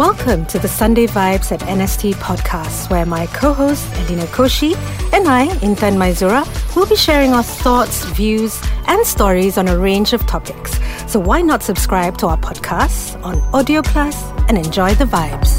Welcome 0.00 0.46
to 0.46 0.58
the 0.58 0.66
Sunday 0.66 1.06
Vibes 1.06 1.52
at 1.52 1.60
NST 1.60 2.14
podcast, 2.14 2.88
where 2.88 3.04
my 3.04 3.26
co 3.26 3.52
host, 3.52 3.86
Elena 3.96 4.24
Koshy, 4.28 4.74
and 5.12 5.28
I, 5.28 5.48
Intan 5.58 5.98
Maizura, 5.98 6.42
will 6.74 6.86
be 6.86 6.96
sharing 6.96 7.34
our 7.34 7.42
thoughts, 7.42 8.06
views, 8.06 8.58
and 8.86 9.06
stories 9.06 9.58
on 9.58 9.68
a 9.68 9.78
range 9.78 10.14
of 10.14 10.26
topics. 10.26 10.80
So 11.06 11.20
why 11.20 11.42
not 11.42 11.62
subscribe 11.62 12.16
to 12.16 12.28
our 12.28 12.38
podcast 12.38 13.22
on 13.22 13.40
Audio 13.54 13.82
Plus 13.82 14.16
and 14.48 14.56
enjoy 14.56 14.94
the 14.94 15.04
vibes? 15.04 15.52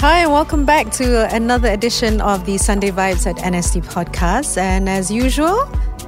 Hi, 0.00 0.18
and 0.18 0.30
welcome 0.30 0.66
back 0.66 0.90
to 1.00 1.34
another 1.34 1.70
edition 1.70 2.20
of 2.20 2.44
the 2.44 2.58
Sunday 2.58 2.90
Vibes 2.90 3.26
at 3.26 3.36
NST 3.36 3.86
podcast. 3.86 4.58
And 4.58 4.90
as 4.90 5.10
usual, 5.10 5.58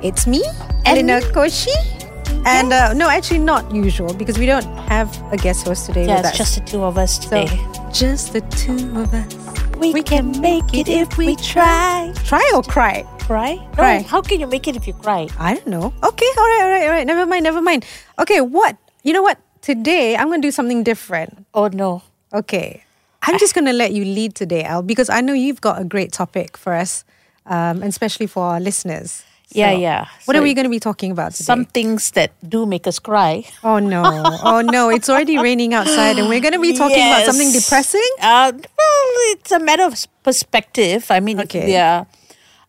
it's 0.03 0.27
me, 0.27 0.45
Elena 0.85 1.21
Koshy. 1.33 2.00
And 2.47 2.73
uh, 2.73 2.93
no, 2.95 3.09
actually 3.09 3.39
not 3.41 3.71
usual 3.75 4.15
because 4.15 4.39
we 4.39 4.47
don't 4.47 4.65
have 4.89 5.09
a 5.33 5.37
guest 5.37 5.67
host 5.67 5.87
today 5.87 6.07
Yeah, 6.07 6.17
with 6.23 6.27
it's 6.33 6.33
us. 6.33 6.39
just 6.39 6.55
the 6.57 6.65
two 6.65 6.83
of 6.85 6.97
us 6.99 7.17
so, 7.23 7.45
today. 7.45 7.67
just 7.93 8.33
the 8.33 8.41
two 8.57 8.99
of 8.99 9.13
us. 9.13 9.77
we, 9.77 10.03
can 10.03 10.41
make 10.41 10.65
it 10.75 10.89
if 10.89 11.17
we 11.19 11.37
try. 11.37 12.13
Try 12.25 12.51
or 12.55 12.63
cry? 12.63 13.03
Cry? 13.21 13.55
No, 13.57 13.71
Cry. 13.75 14.03
How 14.03 14.23
can 14.23 14.41
you 14.41 14.47
make 14.47 14.67
it 14.67 14.75
if 14.77 14.87
you 14.87 14.95
cry? 14.95 15.29
I 15.39 15.55
don't 15.55 15.67
know. 15.67 15.93
Okay, 16.03 16.27
all 16.39 16.45
right, 16.45 16.61
all 16.63 16.69
right, 16.71 16.85
all 16.85 16.91
right. 16.91 17.07
Never 17.07 17.27
mind, 17.27 17.45
never 17.45 17.61
mind. 17.61 17.85
Okay, 18.19 18.41
what? 18.41 18.77
You 19.03 19.13
know 19.13 19.23
what? 19.23 19.39
Today 19.63 20.17
I'm 20.17 20.29
going 20.29 20.41
to 20.43 20.47
do 20.49 20.53
something 20.53 20.83
different. 20.83 21.47
Oh 21.55 21.69
no. 21.69 22.03
Okay. 22.33 22.83
I'm 23.23 23.39
just 23.39 23.55
going 23.55 23.67
to 23.67 23.73
let 23.75 23.93
you 23.93 24.05
lead 24.05 24.35
today, 24.35 24.65
Al, 24.65 24.83
because 24.83 25.11
I 25.11 25.21
know 25.21 25.35
you've 25.35 25.61
got 25.61 25.81
a 25.81 25.85
great 25.85 26.11
topic 26.11 26.57
for 26.57 26.73
us, 26.73 27.05
um, 27.45 27.83
and 27.83 27.85
especially 27.85 28.27
for 28.27 28.43
our 28.45 28.61
listeners. 28.61 29.23
Yeah, 29.53 29.73
yeah. 29.73 30.07
What 30.25 30.35
So 30.35 30.41
are 30.41 30.43
we 30.43 30.55
going 30.55 30.65
to 30.65 30.71
be 30.71 30.79
talking 30.79 31.11
about 31.11 31.33
today? 31.33 31.45
Some 31.45 31.65
things 31.65 32.13
that 32.13 32.31
do 32.47 32.67
make 32.67 32.87
us 32.87 32.99
cry. 32.99 33.45
Oh 33.65 33.79
no! 33.79 34.03
Oh 34.43 34.61
no! 34.63 34.91
It's 34.91 35.09
already 35.11 35.39
raining 35.43 35.75
outside, 35.75 36.19
and 36.19 36.29
we're 36.29 36.41
going 36.41 36.55
to 36.55 36.61
be 36.63 36.73
talking 36.73 37.03
about 37.03 37.27
something 37.27 37.51
depressing. 37.51 38.11
Uh, 38.23 38.53
well, 38.55 39.07
it's 39.35 39.51
a 39.51 39.59
matter 39.59 39.85
of 39.85 39.99
perspective. 40.23 41.11
I 41.11 41.19
mean, 41.19 41.41
Okay. 41.41 41.67
we 41.67 41.77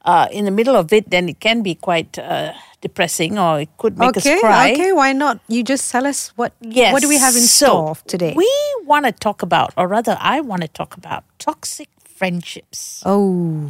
uh, 0.05 0.27
in 0.31 0.45
the 0.45 0.51
middle 0.51 0.75
of 0.75 0.91
it, 0.93 1.09
then 1.09 1.29
it 1.29 1.39
can 1.39 1.61
be 1.61 1.75
quite 1.75 2.17
uh, 2.17 2.53
depressing 2.81 3.37
or 3.37 3.61
it 3.61 3.69
could 3.77 3.97
make 3.97 4.17
okay, 4.17 4.33
us 4.35 4.39
cry. 4.41 4.71
okay. 4.73 4.91
Why 4.91 5.13
not? 5.13 5.39
You 5.47 5.63
just 5.63 5.91
tell 5.91 6.05
us 6.07 6.29
what. 6.35 6.53
Yes. 6.61 6.93
What 6.93 7.01
do 7.01 7.09
we 7.09 7.17
have 7.17 7.35
in 7.35 7.43
so 7.43 7.65
store 7.67 7.97
today? 8.07 8.33
We 8.35 8.49
want 8.85 9.05
to 9.05 9.11
talk 9.11 9.41
about, 9.43 9.73
or 9.77 9.87
rather, 9.87 10.17
I 10.19 10.41
want 10.41 10.63
to 10.63 10.67
talk 10.67 10.97
about 10.97 11.23
toxic 11.37 11.89
friendships. 12.03 13.01
oh, 13.05 13.69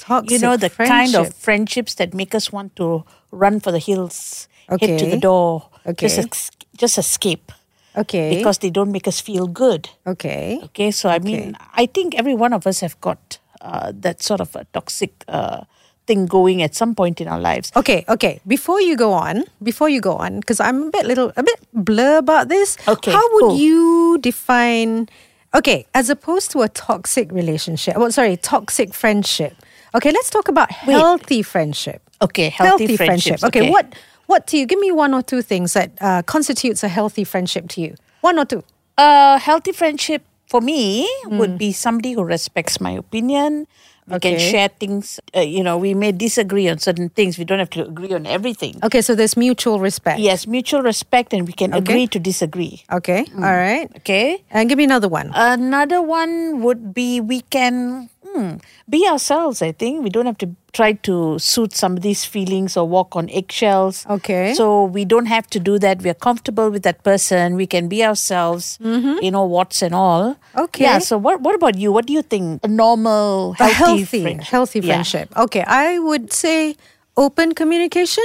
toxic. 0.00 0.30
you 0.32 0.38
know 0.38 0.56
the 0.56 0.70
kind 0.70 1.14
of 1.14 1.34
friendships 1.34 1.94
that 1.94 2.14
make 2.14 2.34
us 2.34 2.50
want 2.52 2.74
to 2.76 3.04
run 3.30 3.60
for 3.60 3.70
the 3.72 3.78
hills 3.78 4.48
head 4.68 4.98
to 4.98 5.06
the 5.06 5.18
door 5.18 5.68
just 5.96 6.18
ex- 6.18 6.50
just 6.76 6.98
escape 6.98 7.52
Okay. 7.96 8.36
because 8.36 8.58
they 8.58 8.70
don't 8.70 8.92
make 8.92 9.08
us 9.08 9.20
feel 9.20 9.46
good 9.48 9.88
okay. 10.06 10.60
okay 10.64 10.90
so 10.92 11.08
i 11.08 11.18
mean 11.18 11.56
i 11.74 11.86
think 11.86 12.14
every 12.14 12.34
one 12.34 12.52
of 12.52 12.66
us 12.66 12.80
have 12.80 12.94
got 13.00 13.38
uh, 13.60 13.90
that 13.94 14.22
sort 14.22 14.40
of 14.40 14.54
a 14.56 14.64
toxic 14.72 15.10
uh, 15.28 15.60
thing 16.06 16.26
going 16.26 16.62
at 16.62 16.74
some 16.74 16.94
point 16.94 17.20
in 17.20 17.26
our 17.28 17.40
lives 17.40 17.70
Okay, 17.76 18.04
okay. 18.08 18.40
Before 18.46 18.80
you 18.80 18.96
go 18.96 19.12
on, 19.12 19.44
before 19.62 19.88
you 19.88 20.00
go 20.00 20.14
on, 20.16 20.40
because 20.40 20.58
I'm 20.58 20.84
a 20.88 20.90
bit 20.90 21.04
little, 21.06 21.30
a 21.36 21.42
bit 21.44 21.60
blur 21.72 22.16
about 22.18 22.48
this. 22.48 22.76
Okay, 22.88 23.12
How 23.12 23.22
would 23.34 23.40
cool. 23.52 23.58
you 23.58 24.18
define? 24.18 25.08
Okay, 25.54 25.86
as 25.94 26.08
opposed 26.10 26.50
to 26.52 26.62
a 26.62 26.68
toxic 26.68 27.30
relationship. 27.30 27.96
Well, 27.96 28.10
sorry, 28.10 28.36
toxic 28.38 28.94
friendship. 28.94 29.54
Okay, 29.94 30.10
let's 30.12 30.30
talk 30.30 30.48
about 30.48 30.68
Wait. 30.86 30.94
healthy 30.94 31.42
friendship. 31.42 32.02
okay 32.22 32.48
healthy, 32.50 32.96
friendships 32.96 33.42
Okay, 33.44 33.68
what 33.70 33.94
what 34.26 34.46
to 34.48 34.58
you? 34.58 34.66
Give 34.66 34.78
me 34.78 34.92
one 34.92 35.12
or 35.14 35.22
two 35.22 35.42
things 35.42 35.72
that 35.74 35.90
uh, 36.00 36.22
constitutes 36.22 36.84
a 36.84 36.88
healthy 36.88 37.24
friendship 37.24 37.66
to 37.74 37.80
you. 37.80 37.94
One 38.20 38.38
or 38.38 38.44
two. 38.44 38.62
a 38.98 39.38
healthy 39.38 39.72
friendship 39.72 40.22
for 40.46 40.60
me 40.60 41.08
Hmm. 41.26 41.38
would 41.38 41.54
be 41.58 41.72
somebody 41.72 42.12
who 42.12 42.22
respects 42.22 42.80
my 42.80 42.90
opinion 42.92 43.66
we 44.10 44.18
can 44.18 44.34
share 44.42 44.66
things 44.82 45.20
uh, 45.38 45.40
you 45.40 45.62
know 45.62 45.78
we 45.78 45.94
may 45.94 46.10
disagree 46.10 46.66
on 46.68 46.78
certain 46.82 47.08
things 47.14 47.38
we 47.38 47.44
don't 47.46 47.62
have 47.62 47.70
to 47.70 47.86
agree 47.86 48.10
on 48.12 48.26
everything 48.26 48.74
Okay, 48.82 49.00
so 49.00 49.14
there's 49.14 49.36
mutual 49.38 49.78
respect. 49.78 50.18
Yes, 50.18 50.46
mutual 50.50 50.82
respect, 50.82 51.30
and 51.32 51.46
we 51.46 51.54
can 51.54 51.70
Okay. 51.72 51.78
agree 51.82 52.06
to 52.10 52.18
disagree. 52.18 52.82
Okay. 52.90 53.22
All 53.38 53.54
right. 53.54 53.86
Okay. 54.02 54.42
And 54.50 54.66
give 54.68 54.76
me 54.82 54.84
another 54.90 55.06
one. 55.08 55.30
Another 55.34 56.02
one 56.02 56.60
would 56.66 56.90
be 56.92 57.20
we 57.22 57.40
can 57.54 58.10
hmm, 58.34 58.56
be 58.88 59.06
ourselves. 59.08 59.62
I 59.62 59.72
think 59.72 60.02
we 60.04 60.10
don't 60.10 60.26
have 60.26 60.38
to 60.38 60.54
try 60.72 60.92
to 60.92 61.38
suit 61.38 61.74
somebody's 61.74 62.24
feelings 62.24 62.76
or 62.76 62.86
walk 62.88 63.16
on 63.16 63.28
eggshells. 63.30 64.06
Okay. 64.08 64.54
So 64.54 64.84
we 64.84 65.04
don't 65.04 65.26
have 65.26 65.46
to 65.50 65.58
do 65.60 65.78
that. 65.80 66.02
We 66.02 66.10
are 66.10 66.14
comfortable 66.14 66.70
with 66.70 66.82
that 66.84 67.02
person. 67.02 67.56
We 67.56 67.66
can 67.66 67.88
be 67.88 68.04
ourselves. 68.04 68.78
You 68.80 69.30
know 69.30 69.44
what's 69.44 69.82
and 69.82 69.94
all. 69.94 70.34
Mm-hmm. 70.34 70.60
Okay. 70.60 70.84
Yeah. 70.84 70.98
So 71.00 71.18
what? 71.18 71.40
What 71.40 71.54
about 71.54 71.76
you? 71.76 71.92
What 71.92 72.06
do 72.06 72.12
you 72.12 72.22
think? 72.22 72.64
A 72.64 72.68
normal, 72.68 73.56
a 73.58 73.68
healthy, 73.68 74.34
healthy, 74.34 74.80
friendship? 74.80 75.28
Yeah. 75.34 75.42
Okay, 75.42 75.62
I 75.66 75.98
would 75.98 76.32
say 76.32 76.76
open 77.16 77.54
communication. 77.54 78.24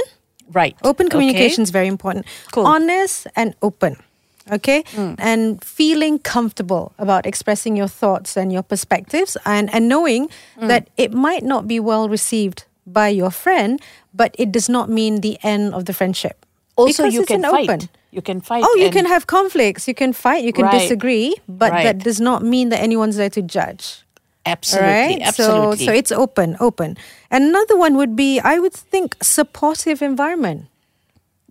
Right. 0.52 0.76
Open 0.84 1.06
Okay. 1.06 1.10
communication 1.18 1.62
is 1.62 1.70
very 1.70 1.88
important. 1.88 2.26
Cool. 2.52 2.66
Honest 2.66 3.26
and 3.34 3.54
open. 3.62 3.96
Okay, 4.50 4.84
hmm. 4.94 5.14
and 5.18 5.62
feeling 5.64 6.18
comfortable 6.18 6.92
about 6.98 7.26
expressing 7.26 7.76
your 7.76 7.88
thoughts 7.88 8.36
and 8.36 8.52
your 8.52 8.62
perspectives, 8.62 9.36
and 9.44 9.72
and 9.74 9.88
knowing 9.88 10.28
hmm. 10.58 10.68
that 10.68 10.88
it 10.96 11.12
might 11.12 11.42
not 11.42 11.66
be 11.66 11.80
well 11.80 12.08
received 12.08 12.64
by 12.86 13.08
your 13.08 13.30
friend, 13.30 13.80
but 14.14 14.34
it 14.38 14.52
does 14.52 14.68
not 14.68 14.88
mean 14.88 15.20
the 15.20 15.38
end 15.42 15.74
of 15.74 15.84
the 15.84 15.92
friendship. 15.92 16.46
Also, 16.76 17.02
Because 17.02 17.14
you 17.14 17.20
it's 17.22 17.28
can 17.28 17.44
an 17.44 17.50
fight. 17.50 17.68
open. 17.68 17.88
You 18.12 18.22
can 18.22 18.40
fight. 18.40 18.64
Oh, 18.64 18.76
you 18.76 18.90
can 18.90 19.04
have 19.06 19.26
conflicts. 19.26 19.88
You 19.88 19.94
can 19.94 20.12
fight. 20.12 20.44
You 20.44 20.52
can 20.52 20.64
Right. 20.64 20.80
disagree, 20.80 21.34
but 21.48 21.72
Right. 21.72 21.84
that 21.84 21.98
does 21.98 22.20
not 22.20 22.42
mean 22.42 22.68
that 22.70 22.80
anyone's 22.80 23.16
there 23.16 23.30
to 23.30 23.42
judge. 23.42 24.04
Absolutely. 24.46 24.90
Right? 24.90 25.18
Absolutely. 25.22 25.78
So, 25.78 25.84
so 25.86 25.92
it's 25.92 26.12
open, 26.12 26.56
open. 26.60 26.96
Another 27.30 27.76
one 27.76 27.96
would 27.96 28.14
be, 28.14 28.38
I 28.40 28.58
would 28.58 28.72
think, 28.72 29.16
supportive 29.20 30.00
environment. 30.02 30.66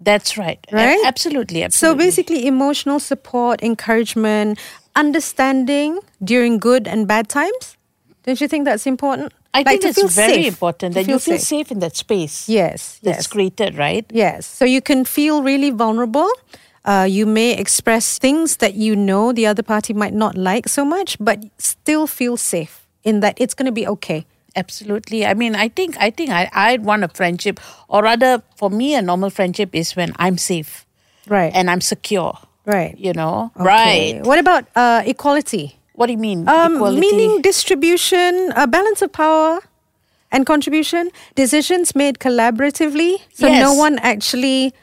That's 0.06 0.38
right. 0.38 0.60
A- 0.72 0.76
Right? 0.76 1.02
absolutely. 1.06 1.66
So 1.72 1.96
basically, 1.96 2.46
emotional 2.48 3.00
support, 3.00 3.62
encouragement, 3.64 4.60
understanding 4.96 6.00
during 6.24 6.60
good 6.60 6.88
and 6.88 7.08
bad 7.08 7.28
times. 7.30 7.78
Don't 8.24 8.40
you 8.42 8.48
think 8.48 8.66
that's 8.66 8.86
important? 8.88 9.34
I 9.54 9.60
Like 9.60 9.82
think 9.82 9.98
it's 9.98 10.16
very 10.16 10.34
safe, 10.34 10.48
important 10.48 10.96
that 10.96 11.08
you 11.08 11.20
feel 11.20 11.38
safe. 11.40 11.72
in 11.72 11.80
that 11.80 11.96
space. 11.96 12.50
Yes, 12.50 13.00
That's 13.04 13.18
yes. 13.24 13.28
created, 13.28 13.78
right? 13.78 14.06
Yes. 14.12 14.46
So 14.46 14.66
you 14.66 14.82
can 14.82 15.06
feel 15.06 15.44
really 15.44 15.70
vulnerable. 15.72 16.30
Uh, 16.84 17.08
you 17.10 17.26
may 17.26 17.54
express 17.58 18.20
things 18.20 18.58
that 18.58 18.74
you 18.76 18.96
know 18.96 19.32
the 19.34 19.46
other 19.48 19.64
party 19.64 19.94
might 19.94 20.14
not 20.14 20.36
like 20.36 20.68
so 20.68 20.84
much, 20.86 21.18
but 21.20 21.40
still 21.58 22.06
feel 22.08 22.36
safe 22.38 22.86
in 23.04 23.22
that 23.22 23.36
it's 23.40 23.54
going 23.58 23.66
to 23.66 23.72
be 23.82 23.88
okay. 23.88 24.26
Absolutely. 24.56 25.26
I 25.26 25.34
mean, 25.34 25.56
I 25.56 25.68
think 25.68 25.98
I 26.00 26.10
think 26.10 26.30
I 26.30 26.50
I'd 26.54 26.84
want 26.86 27.04
a 27.04 27.10
friendship, 27.10 27.60
or 27.90 28.04
rather, 28.04 28.42
for 28.56 28.70
me, 28.70 28.96
a 28.96 29.02
normal 29.02 29.30
friendship 29.30 29.76
is 29.76 29.96
when 29.96 30.14
I'm 30.18 30.38
safe 30.38 30.86
Right. 31.28 31.52
and 31.54 31.70
I'm 31.70 31.82
secure. 31.82 32.38
right. 32.66 32.98
You 32.98 33.14
know, 33.14 33.52
Okay. 33.60 33.66
right? 34.18 34.26
What 34.26 34.40
about 34.40 34.66
uh, 34.76 35.04
equality? 35.06 35.76
What 35.94 36.08
do 36.08 36.14
you 36.14 36.18
mean? 36.18 36.48
Um, 36.50 36.76
Equality? 36.76 37.00
meaning 37.00 37.42
distribution, 37.42 38.52
a 38.56 38.66
balance 38.68 39.02
of 39.02 39.12
power 39.14 39.60
and 40.32 40.46
contribution, 40.46 41.12
decisions 41.36 41.94
made 41.96 42.18
collaboratively, 42.20 43.20
so 43.34 43.48
no 43.48 43.72
one 43.74 44.00
actually, 44.00 44.74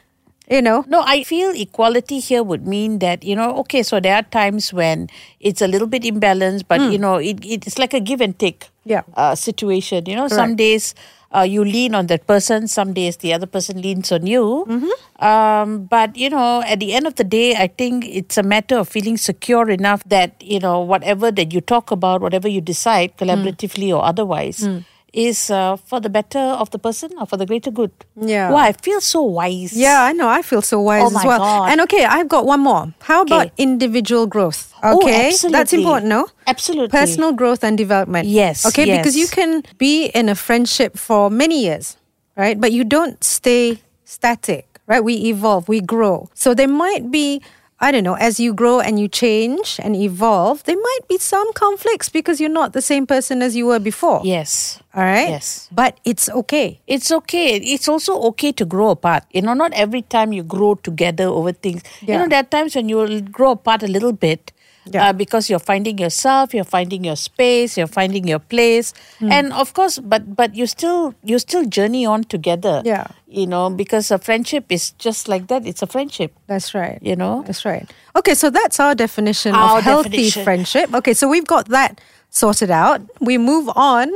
you 0.49 0.61
know. 0.61 0.85
No, 0.87 1.01
I 1.05 1.21
feel 1.23 1.51
equality 1.53 2.19
here 2.19 2.41
would 2.41 2.65
mean 2.65 2.97
that, 2.99 3.23
you 3.23 3.35
know, 3.35 3.57
okay, 3.67 3.83
so 3.83 3.99
there 3.99 4.15
are 4.15 4.23
times 4.23 4.71
when 4.73 5.09
it's 5.39 5.61
a 5.61 5.67
little 5.67 5.87
bit 5.87 6.01
imbalanced, 6.03 6.63
but, 6.67 6.81
you 6.91 6.97
know, 6.97 7.17
it, 7.17 7.43
it's 7.45 7.77
like 7.77 7.93
a 7.93 7.99
give 7.99 8.21
and 8.21 8.37
take. 8.39 8.69
Yeah. 8.85 9.03
uh, 9.15 9.35
situation. 9.35 10.05
You 10.05 10.15
know, 10.15 10.27
some 10.27 10.55
days 10.55 10.93
uh, 11.33 11.41
you 11.41 11.63
lean 11.63 11.95
on 11.95 12.07
that 12.07 12.27
person, 12.27 12.67
some 12.67 12.93
days 12.93 13.17
the 13.17 13.33
other 13.33 13.47
person 13.47 13.81
leans 13.81 14.11
on 14.11 14.27
you. 14.27 14.65
Mm-hmm. 14.67 15.25
Um, 15.25 15.85
but, 15.85 16.15
you 16.17 16.29
know, 16.29 16.61
at 16.67 16.79
the 16.79 16.93
end 16.93 17.07
of 17.07 17.15
the 17.15 17.23
day, 17.23 17.55
I 17.55 17.67
think 17.67 18.05
it's 18.05 18.37
a 18.37 18.43
matter 18.43 18.77
of 18.77 18.89
feeling 18.89 19.15
secure 19.17 19.69
enough 19.69 20.03
that, 20.05 20.35
you 20.43 20.59
know, 20.59 20.81
whatever 20.81 21.31
that 21.31 21.53
you 21.53 21.61
talk 21.61 21.91
about, 21.91 22.21
whatever 22.21 22.47
you 22.47 22.61
decide, 22.61 23.11
Hmm. 23.17 23.23
collaboratively 23.23 23.89
or 23.95 24.03
otherwise, 24.03 24.67
is 25.13 25.49
uh, 25.51 25.77
for 25.77 25.99
the 26.01 26.09
better 26.09 26.39
of 26.39 26.71
the 26.71 26.79
person 26.79 27.11
or 27.19 27.25
for 27.27 27.37
the 27.37 27.45
greater 27.45 27.69
good. 27.69 27.91
Yeah. 28.19 28.49
Wow, 28.51 28.57
I 28.65 28.73
feel 28.73 28.99
so 28.99 29.21
wise. 29.21 29.71
Yeah, 29.71 30.01
I 30.03 30.11
know. 30.11 30.27
I 30.27 30.41
feel 30.41 30.61
so 30.61 30.81
wise 30.81 31.03
Oh 31.03 31.07
as 31.07 31.13
my 31.13 31.25
well. 31.25 31.39
God. 31.39 31.71
And 31.71 31.81
okay, 31.81 32.03
I've 32.03 32.27
got 32.27 32.45
one 32.45 32.61
more. 32.61 32.93
How 33.01 33.21
about 33.21 33.51
individual 33.57 34.25
growth? 34.25 34.73
Oh, 34.81 35.01
Okay, 35.03 35.31
that's 35.51 35.71
important, 35.71 36.09
no? 36.09 36.27
Absolutely. 36.47 36.89
Personal 36.89 37.31
growth 37.31 37.63
and 37.63 37.77
development. 37.77 38.27
Yes, 38.27 38.65
Okay, 38.65 38.85
because 38.97 39.15
you 39.15 39.27
can 39.27 39.63
be 39.77 40.07
in 40.07 40.27
a 40.29 40.35
friendship 40.35 40.97
for 40.97 41.29
many 41.29 41.61
years, 41.63 41.95
right? 42.35 42.59
But 42.59 42.71
you 42.71 42.83
don't 42.83 43.23
stay 43.23 43.77
static, 44.05 44.79
right? 44.87 45.03
We 45.03 45.13
evolve, 45.29 45.69
we 45.69 45.79
grow. 45.79 46.29
So 46.33 46.53
there 46.53 46.67
might 46.67 47.11
be 47.11 47.41
I 47.83 47.91
don't 47.91 48.05
know, 48.05 48.15
as 48.15 48.39
you 48.39 48.53
grow 48.53 48.79
and 48.79 48.97
you 48.97 49.09
change 49.09 49.77
and 49.83 49.93
evolve, 49.93 50.63
there 50.63 50.77
might 50.77 51.05
be 51.09 51.17
some 51.17 51.51
conflicts 51.51 52.07
because 52.07 52.39
you're 52.39 52.49
not 52.49 52.71
the 52.71 52.81
same 52.81 53.05
person 53.05 53.41
as 53.41 53.57
you 53.57 53.65
were 53.65 53.79
before. 53.79 54.21
Yes. 54.23 54.79
All 54.95 55.03
right? 55.03 55.27
Yes. 55.27 55.67
But 55.69 55.99
it's 56.05 56.29
okay. 56.29 56.79
It's 56.87 57.11
okay. 57.11 57.57
It's 57.57 57.89
also 57.89 58.17
okay 58.31 58.53
to 58.53 58.63
grow 58.63 58.91
apart. 58.91 59.25
You 59.31 59.41
know, 59.41 59.53
not 59.53 59.73
every 59.73 60.01
time 60.01 60.31
you 60.31 60.43
grow 60.43 60.75
together 60.75 61.25
over 61.25 61.51
things. 61.51 61.83
You 61.99 62.17
know, 62.19 62.27
there 62.29 62.39
are 62.39 62.43
times 62.43 62.73
when 62.73 62.87
you 62.87 63.19
grow 63.19 63.51
apart 63.51 63.83
a 63.83 63.87
little 63.87 64.13
bit. 64.13 64.53
Yeah. 64.85 65.09
Uh, 65.09 65.13
because 65.13 65.49
you're 65.49 65.59
finding 65.63 65.97
yourself, 65.97 66.53
you're 66.53 66.63
finding 66.67 67.03
your 67.05 67.15
space, 67.15 67.77
you're 67.77 67.87
finding 67.87 68.27
your 68.27 68.39
place, 68.39 68.93
Hmm. 69.19 69.31
and 69.31 69.53
of 69.53 69.73
course, 69.73 69.97
but 69.99 70.35
but 70.35 70.55
you 70.55 70.67
still 70.67 71.15
you 71.23 71.39
still 71.39 71.63
journey 71.65 72.05
on 72.05 72.23
together. 72.25 72.81
Yeah. 72.85 73.07
you 73.33 73.47
know, 73.47 73.67
because 73.71 74.11
a 74.11 74.19
friendship 74.19 74.65
is 74.69 74.91
just 75.01 75.27
like 75.27 75.47
that. 75.47 75.65
It's 75.65 75.81
a 75.81 75.87
friendship. 75.87 76.31
That's 76.45 76.75
right. 76.75 76.99
You 77.01 77.15
know? 77.15 77.41
That's 77.47 77.65
right. 77.65 77.89
Okay, 78.15 78.35
so 78.35 78.51
that's 78.51 78.79
our 78.79 78.93
definition 78.93 79.55
Our 79.55 79.79
of 79.79 79.83
healthy 79.83 80.09
definition. 80.09 80.43
friendship. 80.43 80.93
Okay, 80.93 81.13
so 81.17 81.27
we've 81.27 81.47
got 81.47 81.65
that 81.69 81.97
sorted 82.29 82.69
out. 82.69 83.01
We 83.19 83.39
move 83.39 83.71
on 83.75 84.11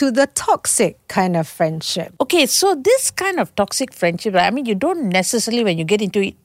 to 0.00 0.10
the 0.10 0.24
toxic 0.32 0.96
kind 1.08 1.36
of 1.36 1.44
friendship. 1.46 2.14
Okay, 2.18 2.46
so 2.46 2.72
this 2.74 3.10
kind 3.12 3.36
of 3.38 3.52
toxic 3.60 3.92
friendship, 3.92 4.34
I 4.40 4.48
mean, 4.48 4.64
you 4.64 4.74
don't 4.74 5.10
necessarily 5.12 5.64
when 5.64 5.76
you 5.76 5.84
get 5.84 6.00
into 6.00 6.22
it. 6.24 6.36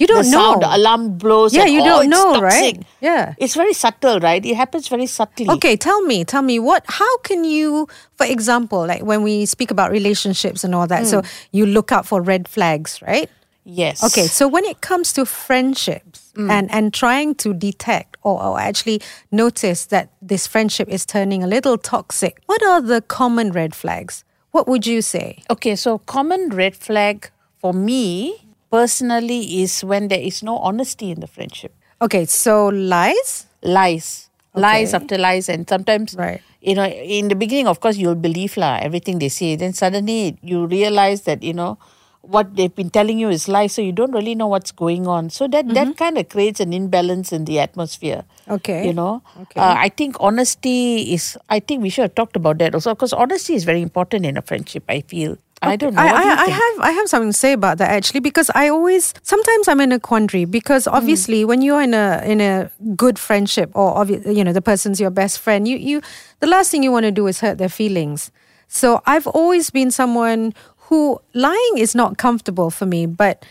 You 0.00 0.06
don't 0.06 0.24
the 0.24 0.30
know. 0.30 0.38
sound, 0.38 0.62
the 0.62 0.74
alarm 0.76 1.18
blows. 1.18 1.54
Yeah, 1.54 1.62
and, 1.64 1.72
you 1.72 1.82
oh, 1.82 1.84
don't 1.84 2.08
know, 2.08 2.40
toxic. 2.40 2.76
right? 2.76 2.86
Yeah. 3.00 3.34
It's 3.38 3.54
very 3.54 3.74
subtle, 3.74 4.18
right? 4.18 4.44
It 4.44 4.56
happens 4.56 4.88
very 4.88 5.06
subtly. 5.06 5.48
Okay, 5.48 5.76
tell 5.76 6.00
me, 6.02 6.24
tell 6.24 6.42
me 6.42 6.58
what 6.58 6.84
how 6.88 7.18
can 7.18 7.44
you 7.44 7.86
for 8.16 8.24
example, 8.26 8.86
like 8.86 9.02
when 9.02 9.22
we 9.22 9.46
speak 9.46 9.70
about 9.70 9.90
relationships 9.92 10.64
and 10.64 10.74
all 10.74 10.86
that, 10.86 11.06
so 11.06 11.22
you 11.52 11.66
look 11.66 11.92
out 11.92 12.06
for 12.06 12.20
red 12.20 12.48
flags, 12.48 13.00
right? 13.06 13.30
Yes. 13.64 14.02
Okay, 14.02 14.26
so 14.26 14.48
when 14.48 14.64
it 14.64 14.80
comes 14.80 15.12
to 15.12 15.24
friendships 15.24 16.18
Mm. 16.36 16.48
and, 16.48 16.70
and 16.70 16.94
trying 16.94 17.34
to 17.34 17.52
detect 17.52 18.16
or, 18.22 18.40
or 18.40 18.60
actually 18.60 19.02
notice 19.32 19.86
that 19.86 20.10
this 20.22 20.46
friendship 20.46 20.88
is 20.88 21.04
turning 21.04 21.42
a 21.42 21.46
little 21.48 21.76
toxic, 21.76 22.40
what 22.46 22.62
are 22.62 22.80
the 22.80 23.02
common 23.02 23.50
red 23.50 23.74
flags? 23.74 24.22
What 24.52 24.68
would 24.68 24.86
you 24.86 25.02
say? 25.02 25.42
Okay, 25.50 25.74
so 25.74 25.98
common 25.98 26.50
red 26.50 26.76
flag 26.76 27.30
for 27.58 27.72
me 27.74 28.46
personally 28.70 29.62
is 29.62 29.82
when 29.84 30.08
there 30.08 30.20
is 30.20 30.42
no 30.42 30.58
honesty 30.58 31.10
in 31.10 31.20
the 31.20 31.26
friendship. 31.26 31.74
Okay, 32.02 32.24
so 32.24 32.68
lies? 32.68 33.46
Lies. 33.62 34.28
Lies 34.54 34.94
after 34.94 35.16
lies 35.18 35.48
and 35.48 35.68
sometimes 35.68 36.14
Right. 36.16 36.40
you 36.60 36.74
know, 36.74 36.84
in 36.86 37.28
the 37.28 37.34
beginning 37.36 37.68
of 37.68 37.78
course 37.80 37.96
you'll 37.96 38.16
believe 38.18 38.56
lah 38.56 38.78
everything 38.82 39.18
they 39.18 39.28
say. 39.28 39.54
Then 39.56 39.72
suddenly 39.72 40.38
you 40.42 40.66
realize 40.66 41.22
that, 41.22 41.42
you 41.42 41.52
know, 41.54 41.78
what 42.22 42.54
they've 42.56 42.74
been 42.74 42.90
telling 42.90 43.18
you 43.18 43.28
is 43.30 43.48
lies, 43.48 43.72
so 43.72 43.80
you 43.80 43.92
don't 43.92 44.12
really 44.12 44.34
know 44.34 44.46
what's 44.46 44.72
going 44.72 45.06
on. 45.06 45.30
So 45.30 45.46
that 45.48 45.68
that 45.74 45.96
kind 45.96 46.18
of 46.18 46.28
creates 46.28 46.60
an 46.60 46.72
imbalance 46.74 47.32
in 47.32 47.44
the 47.46 47.58
atmosphere. 47.60 48.24
Okay. 48.48 48.86
You 48.86 48.92
know, 48.92 49.22
Okay. 49.42 49.60
uh, 49.60 49.74
I 49.78 49.88
think 49.88 50.16
honesty 50.20 51.14
is. 51.14 51.38
I 51.48 51.60
think 51.60 51.82
we 51.82 51.88
should 51.88 52.02
have 52.02 52.14
talked 52.14 52.36
about 52.36 52.58
that 52.58 52.74
also 52.74 52.92
because 52.94 53.14
honesty 53.14 53.54
is 53.54 53.64
very 53.64 53.80
important 53.80 54.26
in 54.26 54.36
a 54.36 54.42
friendship. 54.42 54.84
I 54.88 55.00
feel. 55.00 55.38
I 55.62 55.76
don't 55.76 55.94
know. 55.94 56.00
I, 56.00 56.12
What 56.12 56.22
do 56.22 56.28
I, 56.28 56.32
I 56.44 56.48
have 56.48 56.80
I 56.80 56.90
have 56.92 57.08
something 57.08 57.28
to 57.30 57.36
say 57.38 57.52
about 57.52 57.78
that 57.78 57.90
actually 57.90 58.20
because 58.20 58.50
I 58.54 58.68
always 58.68 59.12
sometimes 59.22 59.68
I'm 59.68 59.80
in 59.80 59.92
a 59.92 60.00
quandary 60.00 60.44
because 60.46 60.86
Hmm. 60.86 60.94
obviously 60.94 61.44
when 61.44 61.60
you're 61.62 61.82
in 61.82 61.92
a 61.94 62.22
in 62.24 62.40
a 62.40 62.70
good 62.96 63.18
friendship 63.18 63.70
or 63.74 63.94
obvi- 63.94 64.34
you 64.34 64.42
know 64.42 64.52
the 64.54 64.62
person's 64.62 64.98
your 65.00 65.10
best 65.10 65.38
friend 65.38 65.68
you 65.68 65.76
you 65.76 66.00
the 66.40 66.46
last 66.46 66.70
thing 66.70 66.82
you 66.82 66.90
want 66.92 67.04
to 67.04 67.12
do 67.12 67.26
is 67.26 67.40
hurt 67.40 67.58
their 67.58 67.68
feelings. 67.68 68.30
So 68.68 69.02
I've 69.06 69.26
always 69.26 69.70
been 69.70 69.90
someone 69.90 70.54
who 70.88 71.20
lying 71.34 71.74
is 71.78 71.94
not 71.94 72.16
comfortable 72.16 72.70
for 72.70 72.86
me 72.86 73.04
but 73.06 73.44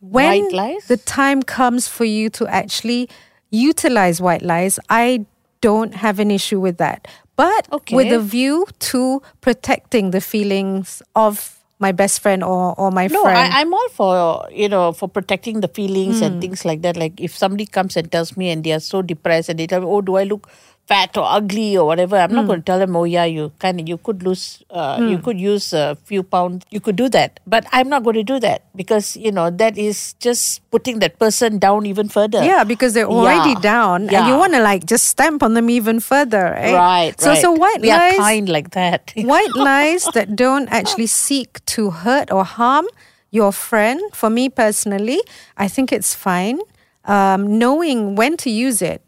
when 0.00 0.48
the 0.88 0.96
time 0.96 1.42
comes 1.42 1.86
for 1.86 2.04
you 2.04 2.30
to 2.30 2.46
actually 2.48 3.08
utilize 3.50 4.20
white 4.20 4.42
lies 4.42 4.78
I 4.88 5.26
don't 5.60 5.94
have 5.94 6.18
an 6.18 6.30
issue 6.30 6.58
with 6.58 6.78
that. 6.78 7.06
But 7.42 7.66
with 7.90 8.06
Okay. 8.06 8.14
a 8.14 8.20
view 8.22 8.66
to 8.94 9.18
protecting 9.42 10.14
the 10.14 10.20
feelings 10.22 11.02
of 11.18 11.58
my 11.82 11.90
best 11.90 12.22
friend 12.22 12.44
or, 12.46 12.78
or 12.78 12.92
my 12.94 13.08
No, 13.10 13.22
friend. 13.26 13.34
I, 13.50 13.60
I'm 13.60 13.74
all 13.74 13.88
for 13.90 14.46
you 14.54 14.68
know 14.70 14.92
for 14.94 15.08
protecting 15.10 15.58
the 15.58 15.66
feelings 15.66 16.22
Hmm. 16.22 16.24
and 16.26 16.32
things 16.40 16.62
like 16.64 16.82
that. 16.86 16.94
Like 16.96 17.18
if 17.18 17.34
somebody 17.36 17.66
comes 17.66 17.96
and 17.98 18.06
tells 18.06 18.36
me 18.38 18.50
and 18.54 18.62
they 18.62 18.70
are 18.70 18.78
so 18.78 19.02
depressed 19.02 19.48
and 19.50 19.58
they 19.58 19.66
tell 19.66 19.82
me, 19.82 19.90
"Oh, 19.90 19.98
do 20.00 20.14
I 20.14 20.22
look 20.22 20.46
fat 20.92 21.16
or 21.16 21.24
ugly 21.38 21.68
or 21.80 21.84
whatever?" 21.90 22.16
I'm 22.22 22.30
Hmm. 22.30 22.36
not 22.40 22.46
going 22.52 22.60
to 22.62 22.66
tell 22.70 22.78
them, 22.84 22.94
"Oh, 23.02 23.04
yeah, 23.08 23.24
you 23.36 23.50
kind 23.64 23.80
of 23.82 23.88
you 23.92 23.96
could 24.08 24.22
lose, 24.28 24.44
uh, 24.70 24.98
you 25.12 25.18
could 25.28 25.40
use 25.40 25.72
a 25.72 25.96
few 26.12 26.22
pounds, 26.36 26.66
you 26.70 26.80
could 26.88 26.96
do 27.00 27.08
that." 27.16 27.40
But 27.56 27.66
I'm 27.72 27.88
not 27.94 28.04
going 28.08 28.18
to 28.20 28.26
do 28.32 28.38
that 28.46 28.62
because 28.82 29.16
you 29.26 29.32
know 29.38 29.48
that 29.62 29.80
is 29.88 30.02
just 30.28 30.60
putting 30.76 31.00
that 31.06 31.18
person 31.24 31.58
down 31.66 31.86
even 31.92 32.08
further. 32.18 32.42
yeah, 32.50 32.64
because 32.72 32.92
they're 32.98 33.08
already 33.18 33.54
Yeah. 33.56 33.66
down 33.74 34.08
and 34.12 34.26
you 34.30 34.36
want 34.42 34.52
to 34.58 34.62
like 34.62 34.84
just 34.94 35.06
stamp 35.14 35.42
on 35.42 35.54
them 35.58 35.70
even 35.78 36.00
further, 36.00 36.44
right? 36.58 36.74
Right, 36.74 37.14
So 37.20 37.30
right. 37.32 37.42
so 37.46 37.52
white 37.64 37.80
we 37.80 37.88
lies 37.94 38.18
are 38.18 38.22
kind 38.28 38.48
like 38.58 38.70
that. 38.78 39.12
white 39.32 39.56
lies 39.70 40.04
that 40.18 40.34
don't 40.36 40.68
actually 40.80 41.08
seek 41.08 41.64
to 41.76 41.90
hurt 42.04 42.30
or 42.30 42.44
harm 42.44 42.86
your 43.32 43.50
friend, 43.52 44.00
for 44.12 44.28
me 44.28 44.48
personally, 44.48 45.20
I 45.56 45.66
think 45.68 45.92
it's 45.92 46.12
fine. 46.14 46.60
Um, 47.04 47.58
knowing 47.58 48.14
when 48.14 48.36
to 48.44 48.50
use 48.50 48.82
it 48.82 49.00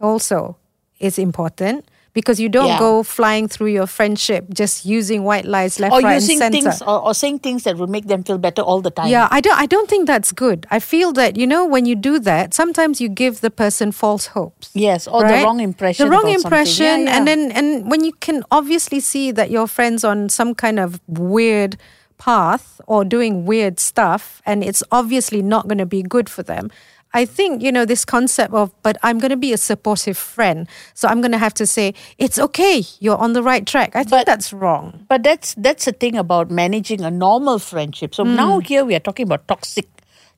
also 0.00 0.56
is 1.00 1.18
important 1.18 1.84
because 2.14 2.40
you 2.40 2.48
don't 2.48 2.66
Yeah. 2.66 2.78
go 2.80 3.02
flying 3.04 3.46
through 3.46 3.68
your 3.68 3.86
friendship 3.86 4.46
just 4.52 4.84
using 4.84 5.22
white 5.22 5.44
lies 5.44 5.78
left, 5.78 5.92
or 5.94 6.00
right, 6.00 6.14
using 6.14 6.42
and 6.42 6.52
center. 6.54 6.70
things 6.72 6.82
or, 6.82 6.98
or 7.06 7.14
saying 7.14 7.38
things 7.40 7.62
that 7.62 7.76
will 7.76 7.86
make 7.86 8.06
them 8.08 8.24
feel 8.24 8.38
better 8.38 8.62
all 8.62 8.80
the 8.80 8.90
time. 8.90 9.08
Yeah, 9.08 9.28
I 9.30 9.40
don't 9.40 9.56
I 9.56 9.66
don't 9.66 9.88
think 9.88 10.06
that's 10.08 10.32
good. 10.32 10.66
I 10.70 10.80
feel 10.80 11.12
that, 11.12 11.36
you 11.36 11.46
know, 11.46 11.64
when 11.64 11.86
you 11.86 11.94
do 11.94 12.18
that, 12.20 12.54
sometimes 12.54 13.00
you 13.00 13.08
give 13.08 13.40
the 13.40 13.50
person 13.50 13.92
false 13.92 14.26
hopes. 14.28 14.70
Yes, 14.74 15.06
or 15.06 15.22
the 15.22 15.44
wrong 15.44 15.60
impression. 15.60 16.06
The 16.06 16.10
wrong 16.10 16.28
impression, 16.28 17.04
Yeah, 17.04 17.16
and 17.16 17.28
then 17.28 17.52
and 17.52 17.88
when 17.90 18.02
you 18.04 18.12
can 18.18 18.42
obviously 18.50 19.00
see 19.00 19.30
that 19.32 19.50
your 19.50 19.68
friends 19.68 20.02
on 20.02 20.28
some 20.28 20.54
kind 20.54 20.78
of 20.80 20.98
weird 21.06 21.76
path 22.18 22.80
or 22.88 23.04
doing 23.04 23.44
weird 23.46 23.78
stuff, 23.78 24.42
and 24.44 24.64
it's 24.64 24.82
obviously 24.90 25.40
not 25.42 25.68
going 25.68 25.78
to 25.78 25.86
be 25.86 26.02
good 26.02 26.28
for 26.28 26.42
them. 26.42 26.70
I 27.14 27.24
think 27.24 27.62
you 27.62 27.72
know 27.72 27.84
this 27.84 28.04
concept 28.04 28.52
of, 28.54 28.70
but 28.82 28.96
I'm 29.02 29.18
going 29.18 29.30
to 29.30 29.36
be 29.36 29.52
a 29.52 29.58
supportive 29.58 30.16
friend, 30.18 30.68
so 30.94 31.08
I'm 31.08 31.20
going 31.20 31.32
to 31.32 31.38
have 31.38 31.54
to 31.54 31.66
say 31.66 31.94
it's 32.18 32.38
okay. 32.38 32.82
You're 33.00 33.16
on 33.16 33.32
the 33.32 33.42
right 33.42 33.66
track. 33.66 33.96
I 33.96 34.00
think 34.04 34.10
But- 34.10 34.26
that's 34.26 34.52
wrong. 34.52 35.06
But 35.08 35.22
that's 35.22 35.54
that's 35.56 35.84
the 35.86 35.92
thing 35.92 36.16
about 36.16 36.50
managing 36.50 37.00
a 37.02 37.10
normal 37.10 37.58
friendship. 37.58 38.14
So 38.14 38.24
Hmm. 38.24 38.36
now 38.36 38.58
here 38.60 38.84
we 38.84 38.94
are 38.94 39.00
talking 39.00 39.24
about 39.26 39.48
toxic 39.48 39.86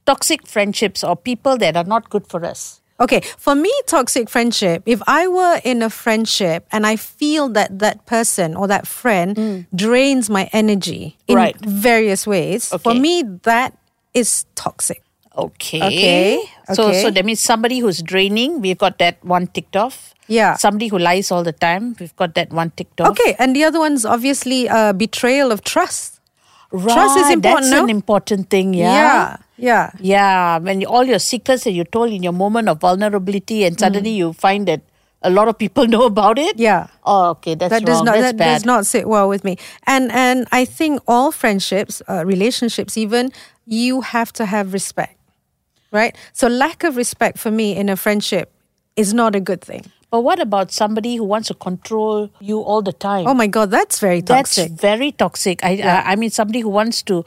toxic 0.06 0.46
friendships 0.46 1.04
or 1.04 1.14
people 1.16 1.58
that 1.58 1.76
are 1.76 1.84
not 1.84 2.08
good 2.10 2.26
for 2.26 2.44
us. 2.44 2.80
Okay, 3.00 3.20
for 3.38 3.54
me, 3.54 3.72
toxic 3.86 4.28
friendship, 4.28 4.82
if 4.84 5.00
I 5.06 5.26
were 5.26 5.60
in 5.64 5.82
a 5.82 5.88
friendship 5.88 6.66
and 6.70 6.86
I 6.86 6.96
feel 6.96 7.48
that 7.50 7.78
that 7.78 8.04
person 8.06 8.54
or 8.54 8.66
that 8.68 8.86
friend 8.86 9.64
drains 9.74 10.28
my 10.28 10.50
energy 10.52 11.16
in 11.26 11.36
Right. 11.36 11.56
various 11.64 12.26
ways, 12.26 12.68
for 12.82 12.92
me, 12.94 13.22
that 13.44 13.72
is 14.12 14.44
toxic. 14.54 15.02
Okay. 15.36 15.80
Okay, 15.82 16.42
So 16.74 16.88
okay. 16.88 17.02
so 17.02 17.10
that 17.10 17.24
means 17.24 17.40
somebody 17.40 17.78
who's 17.78 18.02
draining, 18.02 18.60
we've 18.60 18.78
got 18.78 18.98
that 18.98 19.22
one 19.24 19.46
ticked 19.46 19.76
off. 19.76 20.14
Yeah. 20.26 20.54
Somebody 20.56 20.88
who 20.88 20.98
lies 20.98 21.30
all 21.30 21.42
the 21.44 21.52
time, 21.52 21.96
we've 21.98 22.14
got 22.16 22.34
that 22.34 22.50
one 22.52 22.70
ticked 22.76 23.00
off. 23.00 23.08
Okay, 23.14 23.34
and 23.38 23.54
the 23.54 23.64
other 23.64 23.78
one's 23.78 24.04
obviously 24.04 24.66
a 24.66 24.92
betrayal 24.92 25.50
of 25.52 25.62
trust. 25.62 26.20
Right, 26.72 26.94
Trust 26.94 27.18
is 27.18 27.30
important, 27.30 27.66
That's 27.70 27.80
no? 27.80 27.84
an 27.84 27.90
important 27.90 28.48
thing, 28.50 28.74
yeah. 28.74 28.94
yeah. 28.94 29.36
yeah. 29.56 29.90
Yeah, 29.98 30.58
when 30.58 30.80
you, 30.80 30.86
all 30.86 31.02
your 31.04 31.18
secrets 31.18 31.64
that 31.64 31.72
you 31.72 31.82
told 31.82 32.12
in 32.12 32.22
your 32.22 32.32
moment 32.32 32.68
of 32.68 32.80
vulnerability, 32.80 33.64
and 33.64 33.78
suddenly 33.78 34.10
you 34.10 34.32
find 34.32 34.68
that 34.68 34.80
a 35.22 35.30
lot 35.30 35.48
of 35.48 35.58
people 35.58 35.86
know 35.94 36.04
about 36.06 36.38
it. 36.38 36.58
Yeah. 36.58 36.86
Oh, 37.04 37.30
okay, 37.30 37.56
that's 37.56 37.70
that 37.70 37.84
does 37.84 37.96
wrong. 37.96 38.04
not 38.04 38.12
that's 38.14 38.26
that 38.32 38.36
bad. 38.36 38.54
does 38.54 38.64
not 38.64 38.86
sit 38.86 39.08
well 39.08 39.28
with 39.28 39.42
me 39.44 39.56
and 39.86 40.10
and 40.12 40.46
i 40.52 40.64
think 40.64 41.00
all 41.08 41.32
friendships 41.32 42.00
uh, 42.08 42.24
relationships 42.24 42.96
even 42.96 43.32
you 43.66 44.00
have 44.00 44.32
to 44.32 44.46
have 44.46 44.72
respect 44.72 45.16
right 45.92 46.16
so 46.32 46.48
lack 46.48 46.84
of 46.84 46.96
respect 46.96 47.38
for 47.38 47.50
me 47.50 47.76
in 47.76 47.88
a 47.88 47.96
friendship 47.96 48.52
is 48.96 49.12
not 49.14 49.34
a 49.34 49.40
good 49.40 49.60
thing 49.62 49.84
But 50.10 50.22
what 50.26 50.40
about 50.42 50.72
somebody 50.74 51.14
who 51.18 51.22
wants 51.32 51.46
to 51.48 51.54
control 51.54 52.30
you 52.40 52.58
all 52.70 52.82
the 52.82 52.92
time? 52.92 53.26
oh 53.30 53.34
my 53.34 53.46
god 53.46 53.70
that's 53.70 54.00
very 54.02 54.22
toxic. 54.22 54.70
That's 54.70 54.80
very 54.82 55.10
toxic. 55.12 55.62
I, 55.62 55.72
I 55.90 56.12
I 56.12 56.16
mean 56.22 56.30
somebody 56.38 56.60
who 56.66 56.72
wants 56.78 57.02
to, 57.10 57.22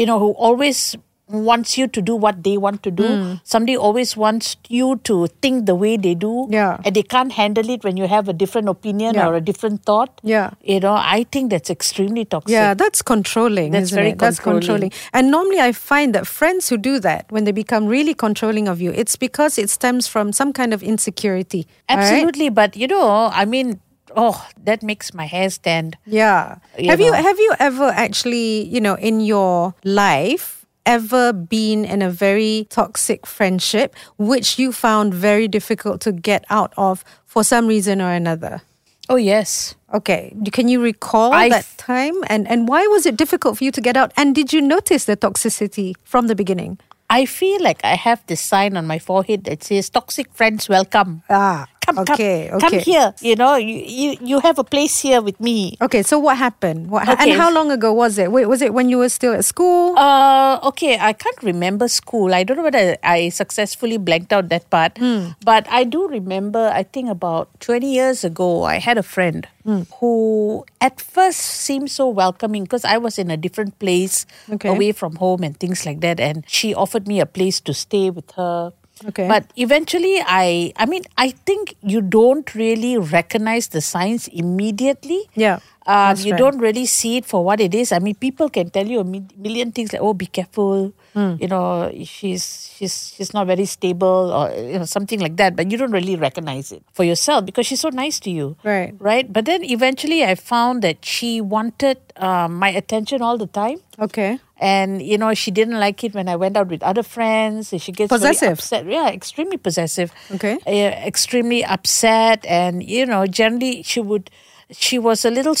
you 0.00 0.06
know, 0.06 0.18
who 0.22 0.28
always 0.48 0.94
wants 1.28 1.76
you 1.76 1.86
to 1.88 2.00
do 2.02 2.14
what 2.16 2.42
they 2.42 2.56
want 2.56 2.82
to 2.82 2.90
do. 2.90 3.06
Hmm. 3.06 3.34
Somebody 3.44 3.76
always 3.76 4.16
wants 4.16 4.56
you 4.68 4.96
to 5.04 5.26
think 5.42 5.66
the 5.66 5.74
way 5.74 5.96
they 5.96 6.14
do. 6.14 6.46
Yeah. 6.50 6.78
And 6.84 6.94
they 6.96 7.02
can't 7.02 7.32
handle 7.32 7.68
it 7.70 7.84
when 7.84 7.96
you 7.96 8.06
have 8.08 8.28
a 8.28 8.32
different 8.32 8.68
opinion 8.68 9.14
Yeah. 9.14 9.28
or 9.28 9.34
a 9.34 9.40
different 9.40 9.84
thought. 9.84 10.20
Yeah. 10.22 10.50
You 10.62 10.80
know, 10.80 10.94
I 10.94 11.24
think 11.30 11.50
that's 11.50 11.70
extremely 11.70 12.24
toxic. 12.24 12.52
yeah 12.52 12.74
that's 12.74 13.02
controlling 13.02 13.72
That's 13.72 13.90
very 13.90 14.10
it? 14.10 14.18
that's 14.18 14.38
controlling. 14.38 14.90
controlling 14.90 14.92
and 15.12 15.30
normally 15.30 15.60
i 15.60 15.72
find 15.72 16.14
that 16.14 16.26
friends 16.26 16.68
who 16.68 16.76
do 16.76 16.98
that 17.00 17.26
when 17.30 17.44
they 17.44 17.52
become 17.52 17.86
really 17.86 18.14
controlling 18.14 18.68
of 18.68 18.80
you 18.80 18.90
it's 18.92 19.16
because 19.16 19.58
it 19.58 19.68
stems 19.70 20.06
from 20.06 20.32
some 20.32 20.52
kind 20.52 20.72
of 20.72 20.82
insecurity 20.82 21.66
all 21.88 21.96
right? 21.96 22.04
Absolutely. 22.04 22.48
But 22.50 22.76
you 22.76 22.86
know, 22.86 23.30
I 23.32 23.44
mean, 23.44 23.80
oh, 24.16 24.46
that 24.64 24.82
makes 24.82 25.12
my 25.14 25.26
hair 25.26 25.48
stand. 25.50 25.96
Yeah. 26.06 26.58
You 26.78 26.90
have 26.90 27.00
you 27.00 27.12
have 27.12 27.38
you 27.38 27.54
ever 27.58 27.88
actually, 27.94 28.64
you 28.64 28.80
know, 28.80 28.94
in 28.94 29.20
your 29.20 29.74
life 29.84 30.57
ever 30.88 31.32
been 31.34 31.84
in 31.84 32.00
a 32.00 32.08
very 32.10 32.66
toxic 32.70 33.26
friendship 33.26 33.94
which 34.16 34.58
you 34.58 34.72
found 34.72 35.12
very 35.12 35.46
difficult 35.46 36.00
to 36.00 36.12
get 36.12 36.44
out 36.48 36.72
of 36.76 37.04
for 37.26 37.44
some 37.44 37.68
reason 37.68 38.00
or 38.00 38.10
another? 38.10 38.62
Oh 39.08 39.16
yes. 39.16 39.74
Okay. 39.92 40.34
Can 40.52 40.68
you 40.68 40.82
recall 40.82 41.32
I 41.32 41.48
that 41.48 41.64
f- 41.64 41.76
time? 41.76 42.16
And 42.28 42.48
and 42.48 42.68
why 42.68 42.86
was 42.88 43.06
it 43.06 43.16
difficult 43.16 43.58
for 43.58 43.64
you 43.64 43.72
to 43.72 43.80
get 43.80 43.96
out? 43.96 44.12
And 44.16 44.34
did 44.34 44.52
you 44.52 44.60
notice 44.60 45.04
the 45.04 45.16
toxicity 45.16 45.94
from 46.04 46.26
the 46.26 46.34
beginning? 46.34 46.78
I 47.08 47.24
feel 47.24 47.62
like 47.62 47.80
I 47.84 47.96
have 47.96 48.20
this 48.26 48.40
sign 48.40 48.76
on 48.76 48.86
my 48.86 48.98
forehead 48.98 49.44
that 49.44 49.64
says 49.64 49.88
"Toxic 49.88 50.28
friends 50.34 50.68
welcome." 50.68 51.22
Ah. 51.30 51.64
Come, 51.88 51.98
okay, 52.04 52.48
come, 52.52 52.56
okay. 52.60 52.68
come 52.68 52.78
here. 52.84 53.14
You 53.24 53.34
know, 53.36 53.56
you, 53.56 53.80
you 53.80 54.08
you 54.20 54.36
have 54.40 54.58
a 54.60 54.64
place 54.64 55.00
here 55.00 55.22
with 55.24 55.40
me. 55.40 55.76
Okay, 55.80 56.02
so 56.04 56.18
what 56.20 56.36
happened? 56.36 56.90
What 56.92 57.06
ha- 57.08 57.16
Okay. 57.16 57.32
and 57.32 57.40
how 57.40 57.48
long 57.50 57.70
ago 57.72 57.92
was 57.96 58.18
it? 58.20 58.28
Wait, 58.30 58.44
was 58.44 58.60
it 58.60 58.74
when 58.76 58.88
you 58.92 58.98
were 58.98 59.08
still 59.08 59.32
at 59.32 59.44
school? 59.48 59.96
Uh, 59.96 60.60
okay, 60.68 60.98
I 61.00 61.14
can't 61.16 61.40
remember 61.42 61.88
school. 61.88 62.34
I 62.34 62.44
don't 62.44 62.58
know 62.60 62.68
whether 62.68 62.98
I 63.02 63.30
successfully 63.30 63.96
blanked 63.96 64.32
out 64.36 64.50
that 64.52 64.68
part. 64.68 64.98
Hmm. 65.00 65.32
But 65.44 65.64
I 65.72 65.84
do 65.84 66.04
remember, 66.08 66.68
I 66.74 66.82
think 66.84 67.08
about 67.08 67.48
20 67.60 67.88
years 67.88 68.22
ago, 68.22 68.64
I 68.68 68.76
had 68.84 68.98
a 68.98 69.02
friend 69.02 69.48
Hmm. 69.64 69.82
who 70.00 70.64
at 70.80 71.00
first 71.00 71.40
seemed 71.40 71.90
so 71.90 72.08
welcoming 72.08 72.64
because 72.64 72.84
I 72.84 72.96
was 72.98 73.18
in 73.18 73.30
a 73.30 73.36
different 73.36 73.78
place 73.78 74.24
Okay. 74.52 74.68
away 74.68 74.92
from 74.92 75.16
home 75.16 75.42
and 75.42 75.58
things 75.58 75.84
like 75.84 76.00
that. 76.00 76.20
And 76.20 76.44
she 76.46 76.74
offered 76.74 77.08
me 77.08 77.20
a 77.20 77.26
place 77.26 77.60
to 77.64 77.72
stay 77.72 78.08
with 78.10 78.30
her. 78.36 78.72
Okay. 79.06 79.28
But 79.28 79.44
eventually, 79.56 80.20
I, 80.26 80.72
I 80.76 80.86
mean, 80.86 81.04
I 81.16 81.30
think 81.30 81.74
you 81.82 82.00
don't 82.00 82.54
really 82.54 82.98
recognize 82.98 83.68
the 83.68 83.80
signs 83.80 84.28
immediately. 84.28 85.28
Yeah, 85.34 85.60
Um, 85.86 86.16
you 86.20 86.32
right. 86.32 86.38
don't 86.38 86.58
really 86.58 86.84
see 86.84 87.16
it 87.16 87.24
for 87.24 87.44
what 87.44 87.60
it 87.60 87.74
is. 87.74 87.92
I 87.92 87.98
mean, 87.98 88.14
people 88.14 88.48
can 88.50 88.68
tell 88.70 88.86
you 88.86 89.00
a 89.00 89.04
million 89.04 89.72
things 89.72 89.92
like, 89.92 90.02
"Oh, 90.02 90.12
be 90.12 90.26
careful," 90.26 90.92
Hmm. 91.14 91.34
you 91.40 91.48
know, 91.48 91.90
she's 92.04 92.70
she's 92.76 93.14
she's 93.16 93.32
not 93.34 93.46
very 93.46 93.64
stable, 93.64 94.30
or 94.32 94.50
you 94.54 94.78
know, 94.78 94.84
something 94.84 95.20
like 95.20 95.36
that. 95.36 95.56
But 95.56 95.70
you 95.70 95.78
don't 95.78 95.90
really 95.90 96.16
recognize 96.16 96.70
it 96.72 96.82
for 96.92 97.04
yourself 97.04 97.46
because 97.46 97.66
she's 97.66 97.80
so 97.80 97.88
nice 97.88 98.20
to 98.20 98.30
you, 98.30 98.56
Right. 98.62 98.94
Right. 98.98 99.32
But 99.32 99.46
then 99.46 99.64
eventually, 99.64 100.24
I 100.24 100.34
found 100.34 100.82
that 100.82 101.04
she 101.04 101.40
wanted 101.40 101.98
um, 102.16 102.54
my 102.58 102.68
attention 102.68 103.22
all 103.22 103.38
the 103.38 103.46
time. 103.46 103.78
okay. 103.98 104.38
And 104.60 105.00
you 105.00 105.16
know, 105.18 105.34
she 105.34 105.50
didn't 105.52 105.78
like 105.78 106.02
it 106.02 106.14
when 106.14 106.28
I 106.28 106.34
went 106.34 106.56
out 106.56 106.66
with 106.68 106.82
other 106.82 107.04
friends. 107.04 107.72
She 107.78 107.92
gets 107.92 108.08
Possessive. 108.10 108.58
upset. 108.58 108.86
Yeah, 108.86 109.08
extremely 109.08 109.56
possessive. 109.56 110.10
Okay. 110.32 110.58
Uh, 110.66 110.98
extremely 111.06 111.64
upset, 111.64 112.44
and 112.44 112.82
you 112.82 113.06
know, 113.06 113.24
generally 113.26 113.82
she 113.84 114.00
would. 114.00 114.30
She 114.70 114.98
was 114.98 115.24
a 115.24 115.30
little, 115.30 115.54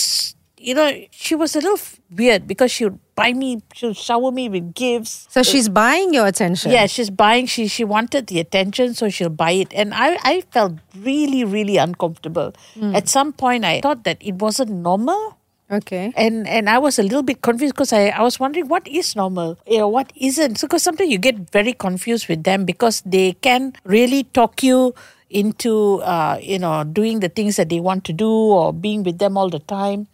you 0.60 0.74
know, 0.74 0.92
she 1.10 1.34
was 1.34 1.54
a 1.56 1.60
little 1.60 1.78
weird 2.10 2.46
because 2.46 2.70
she 2.70 2.84
would 2.84 2.98
buy 3.14 3.32
me, 3.32 3.62
she 3.74 3.86
would 3.86 3.96
shower 3.96 4.30
me 4.30 4.48
with 4.48 4.74
gifts. 4.74 5.26
So 5.30 5.42
she's 5.42 5.68
buying 5.68 6.14
your 6.14 6.26
attention. 6.26 6.70
Yeah, 6.70 6.86
she's 6.86 7.10
buying. 7.10 7.46
She 7.46 7.66
she 7.68 7.84
wanted 7.84 8.26
the 8.26 8.40
attention, 8.40 8.94
so 8.94 9.08
she'll 9.08 9.28
buy 9.30 9.52
it. 9.52 9.72
And 9.74 9.94
I 9.94 10.18
I 10.22 10.42
felt 10.50 10.74
really 10.96 11.44
really 11.44 11.76
uncomfortable. 11.76 12.54
Hmm. 12.74 12.94
At 12.94 13.08
some 13.08 13.32
point, 13.32 13.64
I 13.64 13.80
thought 13.80 14.04
that 14.04 14.18
it 14.20 14.36
wasn't 14.36 14.70
normal 14.70 15.38
Okay. 15.70 16.12
and 16.16 16.48
and 16.48 16.70
I 16.70 16.78
was 16.78 16.98
a 16.98 17.02
little 17.02 17.22
bit 17.22 17.42
confused 17.42 17.74
because 17.74 17.92
I, 17.92 18.08
I 18.08 18.22
was 18.22 18.40
wondering 18.40 18.68
what 18.68 18.88
is 18.88 19.14
normal, 19.14 19.58
you 19.66 19.76
know, 19.78 19.88
what 19.88 20.10
isn't. 20.16 20.56
So 20.56 20.66
because 20.66 20.82
sometimes 20.82 21.10
you 21.10 21.18
get 21.18 21.50
very 21.52 21.74
confused 21.74 22.26
with 22.26 22.44
them 22.44 22.64
because 22.64 23.02
they 23.04 23.34
can 23.34 23.74
really 23.84 24.24
talk 24.32 24.62
you 24.62 24.94
into 25.30 26.00
uh, 26.02 26.38
you 26.40 26.58
know 26.58 26.84
doing 26.84 27.20
the 27.20 27.28
things 27.28 27.56
that 27.56 27.68
they 27.68 27.80
want 27.80 28.04
to 28.04 28.12
do 28.12 28.28
or 28.30 28.72
being 28.72 29.02
with 29.02 29.18
them 29.18 29.36
all 29.36 29.50
the 29.50 29.58
time. 29.60 30.06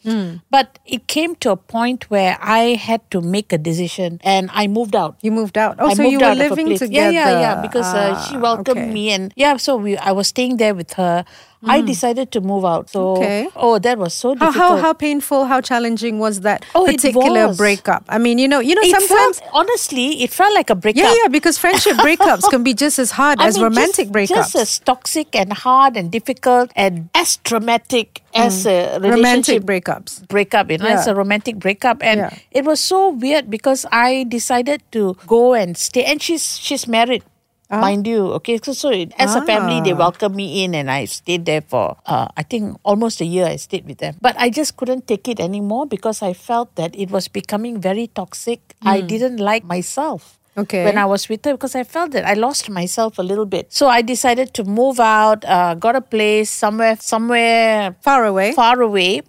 But 0.50 0.78
it 0.86 1.06
came 1.06 1.34
to 1.36 1.50
a 1.50 1.56
point 1.56 2.10
where 2.10 2.36
I 2.40 2.74
had 2.74 3.08
to 3.12 3.20
make 3.20 3.52
a 3.52 3.58
decision 3.58 4.20
and 4.24 4.50
I 4.52 4.66
moved 4.66 4.94
out. 4.96 5.16
You 5.22 5.30
moved 5.32 5.56
out. 5.58 5.76
Oh, 5.78 5.88
I 5.88 5.94
so 5.94 6.02
you 6.02 6.18
were 6.18 6.24
out 6.26 6.32
of 6.32 6.38
a 6.38 6.48
living 6.48 6.76
together. 6.78 7.10
Yeah, 7.10 7.30
yeah, 7.30 7.40
yeah. 7.40 7.60
Because 7.62 7.86
uh, 7.94 8.20
she 8.26 8.36
Ah, 8.36 8.40
welcomed 8.40 8.78
okay. 8.78 8.92
me, 8.92 9.10
and 9.10 9.32
yeah, 9.36 9.56
so 9.56 9.76
we 9.76 9.96
I 9.96 10.12
was 10.12 10.28
staying 10.28 10.56
there 10.58 10.74
with 10.74 10.94
her. 10.94 11.24
I 11.66 11.80
decided 11.80 12.30
to 12.32 12.40
move 12.40 12.64
out. 12.64 12.90
So, 12.90 13.16
Okay. 13.16 13.48
oh, 13.56 13.78
that 13.78 13.98
was 13.98 14.14
so 14.14 14.34
How, 14.36 14.46
difficult. 14.46 14.70
how 14.70 14.76
how 14.76 14.92
painful, 14.92 15.46
how 15.46 15.60
challenging 15.60 16.18
was 16.18 16.40
that 16.40 16.64
Oh, 16.74 16.84
particular 16.86 17.54
breakup? 17.54 18.04
I 18.08 18.18
mean, 18.18 18.38
you 18.38 18.48
know, 18.48 18.60
you 18.60 18.74
know, 18.74 18.82
it 18.82 18.90
sometimes 18.90 19.40
felt, 19.40 19.50
honestly, 19.52 20.22
it 20.22 20.30
felt 20.30 20.54
like 20.54 20.70
a 20.70 20.74
breakup. 20.74 21.02
yeah, 21.02 21.14
yeah, 21.22 21.28
because 21.28 21.58
friendship 21.58 21.96
breakups 22.06 22.48
can 22.50 22.62
be 22.62 22.74
just 22.74 22.98
as 22.98 23.10
hard 23.12 23.40
I 23.40 23.46
as 23.48 23.54
mean, 23.56 23.64
romantic 23.64 24.06
just, 24.08 24.12
breakups. 24.12 24.36
Just 24.36 24.56
as 24.56 24.78
toxic 24.80 25.34
and 25.34 25.52
hard 25.52 25.96
and 25.96 26.10
difficult 26.10 26.70
and 26.76 27.08
as 27.14 27.36
traumatic 27.38 28.22
as 28.34 28.66
a 28.66 28.98
Mm. 29.00 29.10
romantic 29.10 29.62
breakups. 29.62 30.26
breakup. 30.28 30.70
You 30.70 30.78
know, 30.78 30.88
it's 30.88 31.06
Yeah. 31.06 31.12
a 31.12 31.14
romantic 31.14 31.56
breakup, 31.58 32.02
and 32.02 32.20
Yeah. 32.20 32.30
it 32.50 32.64
was 32.64 32.80
so 32.80 33.10
weird 33.10 33.48
because 33.50 33.86
I 33.92 34.24
decided 34.28 34.82
to 34.92 35.16
go 35.26 35.54
and 35.54 35.76
stay. 35.76 36.04
And 36.04 36.20
she's 36.20 36.58
she's 36.58 36.86
married. 36.88 37.22
Mind 37.70 38.06
you, 38.06 38.32
okay. 38.38 38.58
So, 38.62 38.72
so 38.72 38.90
it- 38.90 39.12
as 39.18 39.34
a 39.34 39.42
family, 39.42 39.80
they 39.80 39.92
Ah. 39.92 39.98
welcomed 39.98 40.36
me 40.36 40.62
in, 40.62 40.74
and 40.74 40.90
I 40.90 41.06
stayed 41.06 41.44
there 41.44 41.60
for, 41.62 41.96
uh, 42.06 42.28
I 42.36 42.42
think, 42.44 42.76
almost 42.84 43.20
a 43.20 43.24
year. 43.24 43.46
I 43.46 43.56
stayed 43.56 43.86
with 43.86 43.98
them, 43.98 44.14
but 44.20 44.36
I 44.38 44.48
just 44.50 44.76
couldn't 44.76 45.08
take 45.08 45.26
it 45.26 45.40
anymore 45.40 45.86
because 45.86 46.22
I 46.22 46.34
felt 46.34 46.74
that 46.76 46.94
it 46.94 47.10
was 47.10 47.26
becoming 47.26 47.80
very 47.80 48.06
toxic. 48.06 48.60
I 48.84 49.00
didn't 49.00 49.38
like 49.40 49.64
myself 49.64 50.38
Okay. 50.56 50.84
when 50.84 50.98
I 50.98 51.04
was 51.06 51.28
with 51.28 51.42
her 51.46 51.52
because 51.58 51.74
I 51.74 51.82
felt 51.82 52.12
that 52.12 52.24
I 52.24 52.34
lost 52.34 52.68
myself 52.70 53.18
a 53.18 53.22
little 53.26 53.46
bit. 53.46 53.72
So 53.72 53.88
I 53.88 54.02
decided 54.02 54.54
to 54.54 54.62
move 54.62 55.00
out, 55.00 55.42
uh, 55.44 55.74
got 55.74 55.96
a 55.96 56.00
place 56.04 56.50
somewhere, 56.50 56.96
somewhere 57.00 57.96
Far 58.02 58.24
away. 58.24 58.52
far 58.52 58.80
away, 58.82 59.22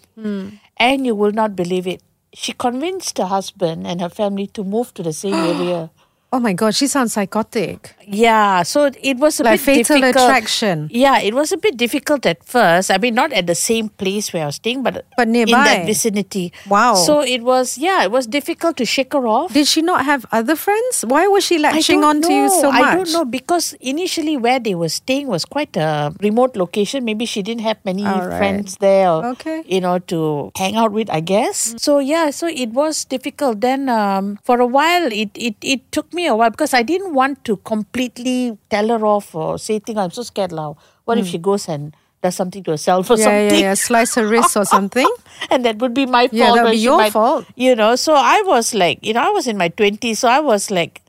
and 0.78 1.06
you 1.08 1.16
will 1.16 1.32
not 1.32 1.56
believe 1.56 1.88
it. 1.88 2.02
She 2.34 2.52
convinced 2.52 3.18
her 3.18 3.26
husband 3.32 3.88
and 3.88 4.02
her 4.02 4.10
family 4.10 4.46
to 4.60 4.64
move 4.64 4.94
to 4.96 5.02
the 5.02 5.14
same 5.14 5.34
area. 5.56 5.90
Oh 6.36 6.40
my 6.44 6.52
God, 6.52 6.76
she 6.76 6.88
sounds 6.92 7.14
psychotic. 7.16 7.96
Yeah, 8.04 8.64
so 8.68 8.92
it 9.02 9.16
was 9.24 9.40
a 9.40 9.44
Like 9.48 9.64
bit 9.64 9.88
fatal 9.88 10.04
difficult. 10.04 10.28
attraction. 10.28 10.90
Yeah, 10.92 11.24
it 11.24 11.34
was 11.34 11.54
a 11.54 11.58
bit 11.58 11.78
difficult 11.80 12.26
at 12.28 12.44
first. 12.44 12.92
I 12.92 12.98
mean, 13.00 13.16
not 13.16 13.32
at 13.32 13.48
the 13.48 13.56
same 13.56 13.88
place 13.88 14.34
where 14.36 14.44
I 14.44 14.48
was 14.52 14.60
staying, 14.60 14.84
but 14.84 15.06
But 15.16 15.30
nearby, 15.32 15.56
in 15.56 15.64
that 15.64 15.86
vicinity. 15.88 16.52
Wow. 16.68 16.96
So 17.00 17.22
it 17.24 17.42
was, 17.48 17.78
yeah, 17.80 18.04
it 18.04 18.12
was 18.12 18.28
difficult 18.28 18.76
to 18.84 18.86
shake 18.86 19.14
her 19.16 19.24
off. 19.26 19.54
Did 19.56 19.66
she 19.66 19.80
not 19.82 20.04
have 20.04 20.26
other 20.36 20.58
friends? 20.60 21.08
Why 21.08 21.24
was 21.32 21.46
she 21.48 21.56
latching 21.58 22.04
on 22.04 22.20
to 22.22 22.32
you 22.34 22.50
so 22.52 22.68
much? 22.70 22.84
I 22.84 22.96
don't 23.00 23.14
know 23.16 23.24
because 23.24 23.72
initially 23.80 24.36
where 24.36 24.60
they 24.60 24.76
were 24.76 24.92
staying 24.92 25.28
was 25.32 25.46
quite 25.48 25.78
a 25.80 26.12
remote 26.20 26.58
location. 26.60 27.06
Maybe 27.08 27.24
she 27.24 27.44
didn't 27.48 27.64
have 27.64 27.80
many 27.88 28.04
right. 28.04 28.36
friends 28.36 28.76
there, 28.84 29.08
or, 29.10 29.40
Okay. 29.40 29.64
you 29.72 29.80
know, 29.80 30.00
to 30.12 30.52
hang 30.60 30.76
out 30.76 30.92
with. 30.92 31.08
I 31.10 31.22
guess. 31.24 31.76
So 31.80 32.00
yeah, 32.04 32.30
so 32.36 32.52
it 32.52 32.76
was 32.76 33.06
difficult. 33.08 33.62
Then 33.62 33.88
um, 33.88 34.36
for 34.44 34.60
a 34.60 34.68
while, 34.68 35.08
it, 35.08 35.32
it 35.34 35.56
it 35.64 35.80
took 35.96 36.12
me 36.14 36.25
a 36.28 36.36
while 36.36 36.50
because 36.50 36.74
I 36.74 36.84
didn't 36.84 37.14
want 37.14 37.44
to 37.46 37.58
completely 37.58 38.58
tell 38.70 38.88
her 38.90 39.06
off 39.06 39.34
or 39.36 39.58
say 39.60 39.80
things. 39.80 39.98
I'm 39.98 40.12
so 40.12 40.24
scared 40.24 40.52
now. 40.52 40.78
What 41.06 41.18
if 41.18 41.28
she 41.28 41.38
goes 41.38 41.68
and 41.70 41.96
does 42.22 42.36
something 42.36 42.64
to 42.64 42.72
herself 42.72 43.10
or 43.12 43.16
Hmm. 43.16 43.22
Yeah, 43.22 43.28
yeah, 43.30 43.50
something? 43.50 43.64
yeah. 43.64 43.74
Slice 43.76 44.16
her 44.16 44.28
wrist 44.28 44.58
or 44.58 44.66
something. 44.66 45.08
and 45.52 45.64
that 45.66 45.78
would 45.78 45.94
be 45.94 46.06
my 46.06 46.24
fault. 46.28 46.34
Yeah, 46.34 46.54
that 46.56 46.64
would 46.64 46.72
be 46.72 46.78
your 46.78 46.98
might- 46.98 47.12
fault. 47.14 47.46
You 47.56 47.76
know, 47.76 47.96
so 47.96 48.14
I 48.16 48.42
was 48.46 48.74
like, 48.74 49.06
you 49.06 49.14
know, 49.14 49.22
I 49.22 49.30
was 49.30 49.48
in 49.48 49.58
my 49.58 49.68
twenties, 49.70 50.20
so 50.20 50.28
I 50.28 50.40
was 50.40 50.72
like, 50.72 51.02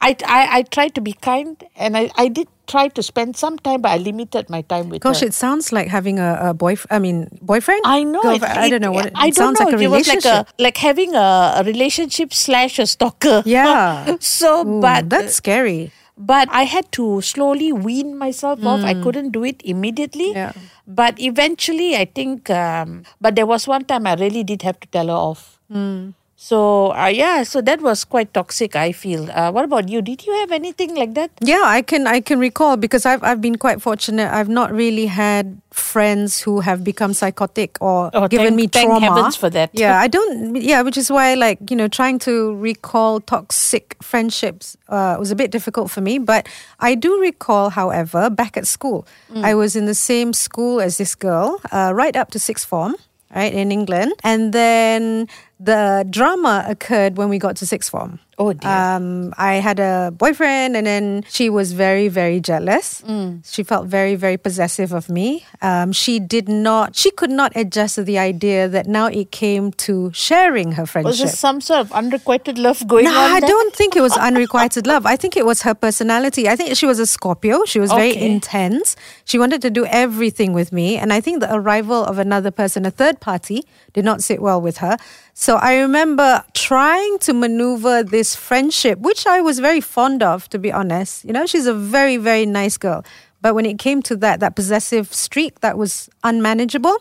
I, 0.00 0.16
I, 0.26 0.58
I 0.58 0.62
tried 0.62 0.94
to 0.94 1.00
be 1.00 1.12
kind, 1.12 1.62
and 1.76 1.96
I, 1.96 2.10
I 2.16 2.28
did 2.28 2.48
try 2.70 2.86
to 2.96 3.02
spend 3.02 3.36
some 3.36 3.58
time, 3.58 3.80
but 3.82 3.90
I 3.90 3.98
limited 3.98 4.48
my 4.48 4.62
time 4.62 4.88
with 4.88 5.02
her. 5.02 5.10
Gosh, 5.10 5.20
her. 5.20 5.26
it 5.26 5.34
sounds 5.34 5.72
like 5.76 5.88
having 5.88 6.18
a, 6.18 6.38
a 6.50 6.54
boyfriend. 6.54 6.94
I 6.94 6.98
mean, 7.02 7.28
boyfriend. 7.42 7.82
I 7.84 8.02
know. 8.04 8.22
it- 8.30 8.42
I 8.42 8.70
don't 8.70 8.80
know 8.86 8.92
what 8.92 9.06
it, 9.06 9.12
it 9.18 9.34
sounds 9.34 9.58
know. 9.58 9.66
like 9.66 9.74
a 9.74 9.78
it 9.82 9.88
was 9.90 10.06
like 10.08 10.22
relationship. 10.24 10.48
a 10.58 10.62
like 10.62 10.76
having 10.78 11.14
a, 11.14 11.28
a 11.58 11.62
relationship 11.64 12.32
slash 12.32 12.78
a 12.78 12.86
stalker. 12.86 13.42
Yeah. 13.58 14.16
so, 14.20 14.50
Ooh, 14.66 14.80
but 14.80 15.10
that's 15.10 15.34
scary. 15.34 15.90
but 16.16 16.48
I 16.52 16.64
had 16.68 16.86
to 17.00 17.20
slowly 17.24 17.72
wean 17.72 18.16
myself 18.16 18.60
off. 18.64 18.84
I 18.84 18.94
couldn't 19.02 19.30
do 19.32 19.42
it 19.42 19.60
immediately. 19.64 20.30
Hmm. 20.32 20.36
Yeah. 20.38 20.52
But 20.86 21.18
eventually, 21.18 21.96
I 21.96 22.04
think. 22.04 22.50
Um, 22.50 23.02
but 23.20 23.34
there 23.36 23.46
was 23.46 23.66
one 23.66 23.84
time 23.84 24.06
I 24.06 24.14
really 24.14 24.44
did 24.44 24.62
have 24.62 24.78
to 24.84 24.88
tell 24.88 25.08
her 25.08 25.20
off. 25.28 25.58
Hmm. 25.72 26.10
So 26.42 26.92
uh, 26.96 27.12
yeah, 27.12 27.42
so 27.42 27.60
that 27.60 27.82
was 27.82 28.02
quite 28.02 28.32
toxic. 28.32 28.74
I 28.74 28.92
feel. 28.92 29.30
Uh, 29.30 29.52
what 29.52 29.62
about 29.66 29.90
you? 29.90 30.00
Did 30.00 30.24
you 30.24 30.32
have 30.40 30.50
anything 30.52 30.94
like 30.96 31.12
that? 31.12 31.30
Yeah, 31.44 31.60
I 31.66 31.82
can 31.82 32.06
I 32.06 32.20
can 32.24 32.38
recall 32.40 32.78
because 32.78 33.04
I've 33.04 33.22
I've 33.22 33.42
been 33.42 33.58
quite 33.58 33.82
fortunate. 33.82 34.32
I've 34.32 34.48
not 34.48 34.72
really 34.72 35.04
had 35.04 35.60
friends 35.70 36.40
who 36.40 36.60
have 36.60 36.82
become 36.82 37.12
psychotic 37.12 37.76
or 37.82 38.08
Oh, 38.14 38.26
given 38.26 38.46
thank- 38.46 38.56
me 38.56 38.66
thank 38.68 39.02
heavens 39.02 39.36
for 39.36 39.50
that. 39.50 39.68
Yeah, 39.74 40.00
I 40.04 40.08
don't. 40.08 40.56
Yeah, 40.56 40.80
which 40.80 40.96
is 40.96 41.10
why 41.12 41.34
like 41.34 41.58
you 41.70 41.76
know 41.76 41.88
trying 41.88 42.18
to 42.20 42.56
recall 42.56 43.20
toxic 43.20 43.96
friendships 44.00 44.78
uh, 44.88 45.16
was 45.20 45.30
a 45.30 45.36
bit 45.36 45.50
difficult 45.52 45.90
for 45.90 46.00
me. 46.00 46.16
But 46.18 46.48
I 46.80 46.94
do 46.96 47.20
recall, 47.20 47.68
however, 47.68 48.30
back 48.30 48.56
at 48.56 48.66
school, 48.66 49.04
Mm. 49.28 49.44
I 49.44 49.52
was 49.54 49.76
in 49.76 49.84
the 49.84 49.94
same 49.94 50.32
school 50.32 50.80
as 50.80 50.96
this 50.96 51.14
girl, 51.14 51.60
uh, 51.70 51.92
right 51.94 52.16
up 52.16 52.30
to 52.32 52.38
sixth 52.38 52.64
form. 52.64 52.96
Right 53.30 53.54
in 53.54 53.70
England, 53.70 54.10
and 54.26 54.50
then 54.52 55.28
the 55.60 56.06
drama 56.08 56.64
occurred 56.66 57.18
when 57.18 57.28
we 57.28 57.38
got 57.38 57.56
to 57.56 57.66
sixth 57.66 57.90
form. 57.90 58.18
Oh, 58.38 58.54
dear. 58.54 58.70
Um, 58.70 59.34
I 59.36 59.56
had 59.56 59.78
a 59.78 60.10
boyfriend, 60.16 60.74
and 60.74 60.86
then 60.86 61.24
she 61.28 61.50
was 61.50 61.74
very, 61.74 62.08
very 62.08 62.40
jealous. 62.40 63.02
Mm. 63.02 63.44
She 63.44 63.62
felt 63.62 63.86
very, 63.86 64.14
very 64.14 64.38
possessive 64.38 64.94
of 64.94 65.10
me. 65.10 65.44
Um, 65.60 65.92
she 65.92 66.18
did 66.18 66.48
not. 66.48 66.96
She 66.96 67.10
could 67.10 67.28
not 67.28 67.52
adjust 67.54 67.96
to 67.96 68.02
the 68.02 68.16
idea 68.18 68.66
that 68.66 68.86
now 68.86 69.08
it 69.08 69.30
came 69.30 69.72
to 69.84 70.10
sharing 70.14 70.72
her 70.72 70.86
friendship. 70.86 71.10
Was 71.10 71.18
there 71.18 71.28
some 71.28 71.60
sort 71.60 71.80
of 71.80 71.92
unrequited 71.92 72.56
love 72.56 72.86
going 72.88 73.04
No, 73.04 73.10
on? 73.10 73.30
I 73.30 73.40
don't 73.40 73.74
think 73.74 73.94
it 73.94 74.00
was 74.00 74.16
unrequited 74.16 74.86
love. 74.86 75.04
I 75.04 75.16
think 75.16 75.36
it 75.36 75.44
was 75.44 75.60
her 75.60 75.74
personality. 75.74 76.48
I 76.48 76.56
think 76.56 76.74
she 76.78 76.86
was 76.86 76.98
a 76.98 77.06
Scorpio. 77.06 77.66
She 77.66 77.78
was 77.78 77.92
very 77.92 78.16
intense. 78.16 78.96
She 79.26 79.38
wanted 79.38 79.60
to 79.60 79.70
do 79.70 79.84
everything 79.84 80.54
with 80.54 80.72
me. 80.72 80.96
And 80.96 81.12
I 81.12 81.20
think 81.20 81.40
the 81.40 81.54
arrival 81.54 82.02
of 82.02 82.18
another 82.18 82.50
person, 82.50 82.86
a 82.86 82.90
third 82.90 83.20
party, 83.20 83.66
did 83.92 84.06
not 84.06 84.22
sit 84.22 84.40
well 84.40 84.62
with 84.62 84.78
her. 84.78 84.96
So 85.34 85.49
I 85.56 85.78
remember 85.78 86.44
trying 86.54 87.18
to 87.20 87.32
maneuver 87.32 88.02
this 88.02 88.36
friendship, 88.36 88.98
which 88.98 89.26
I 89.26 89.40
was 89.40 89.58
very 89.58 89.80
fond 89.80 90.22
of, 90.22 90.48
to 90.50 90.58
be 90.58 90.70
honest. 90.70 91.24
You 91.24 91.32
know, 91.32 91.46
she's 91.46 91.66
a 91.66 91.74
very, 91.74 92.16
very 92.16 92.46
nice 92.46 92.76
girl. 92.76 93.04
But 93.40 93.54
when 93.54 93.64
it 93.64 93.78
came 93.78 94.02
to 94.02 94.16
that, 94.16 94.40
that 94.40 94.54
possessive 94.54 95.12
streak, 95.14 95.60
that 95.60 95.78
was 95.78 96.10
unmanageable. 96.24 96.96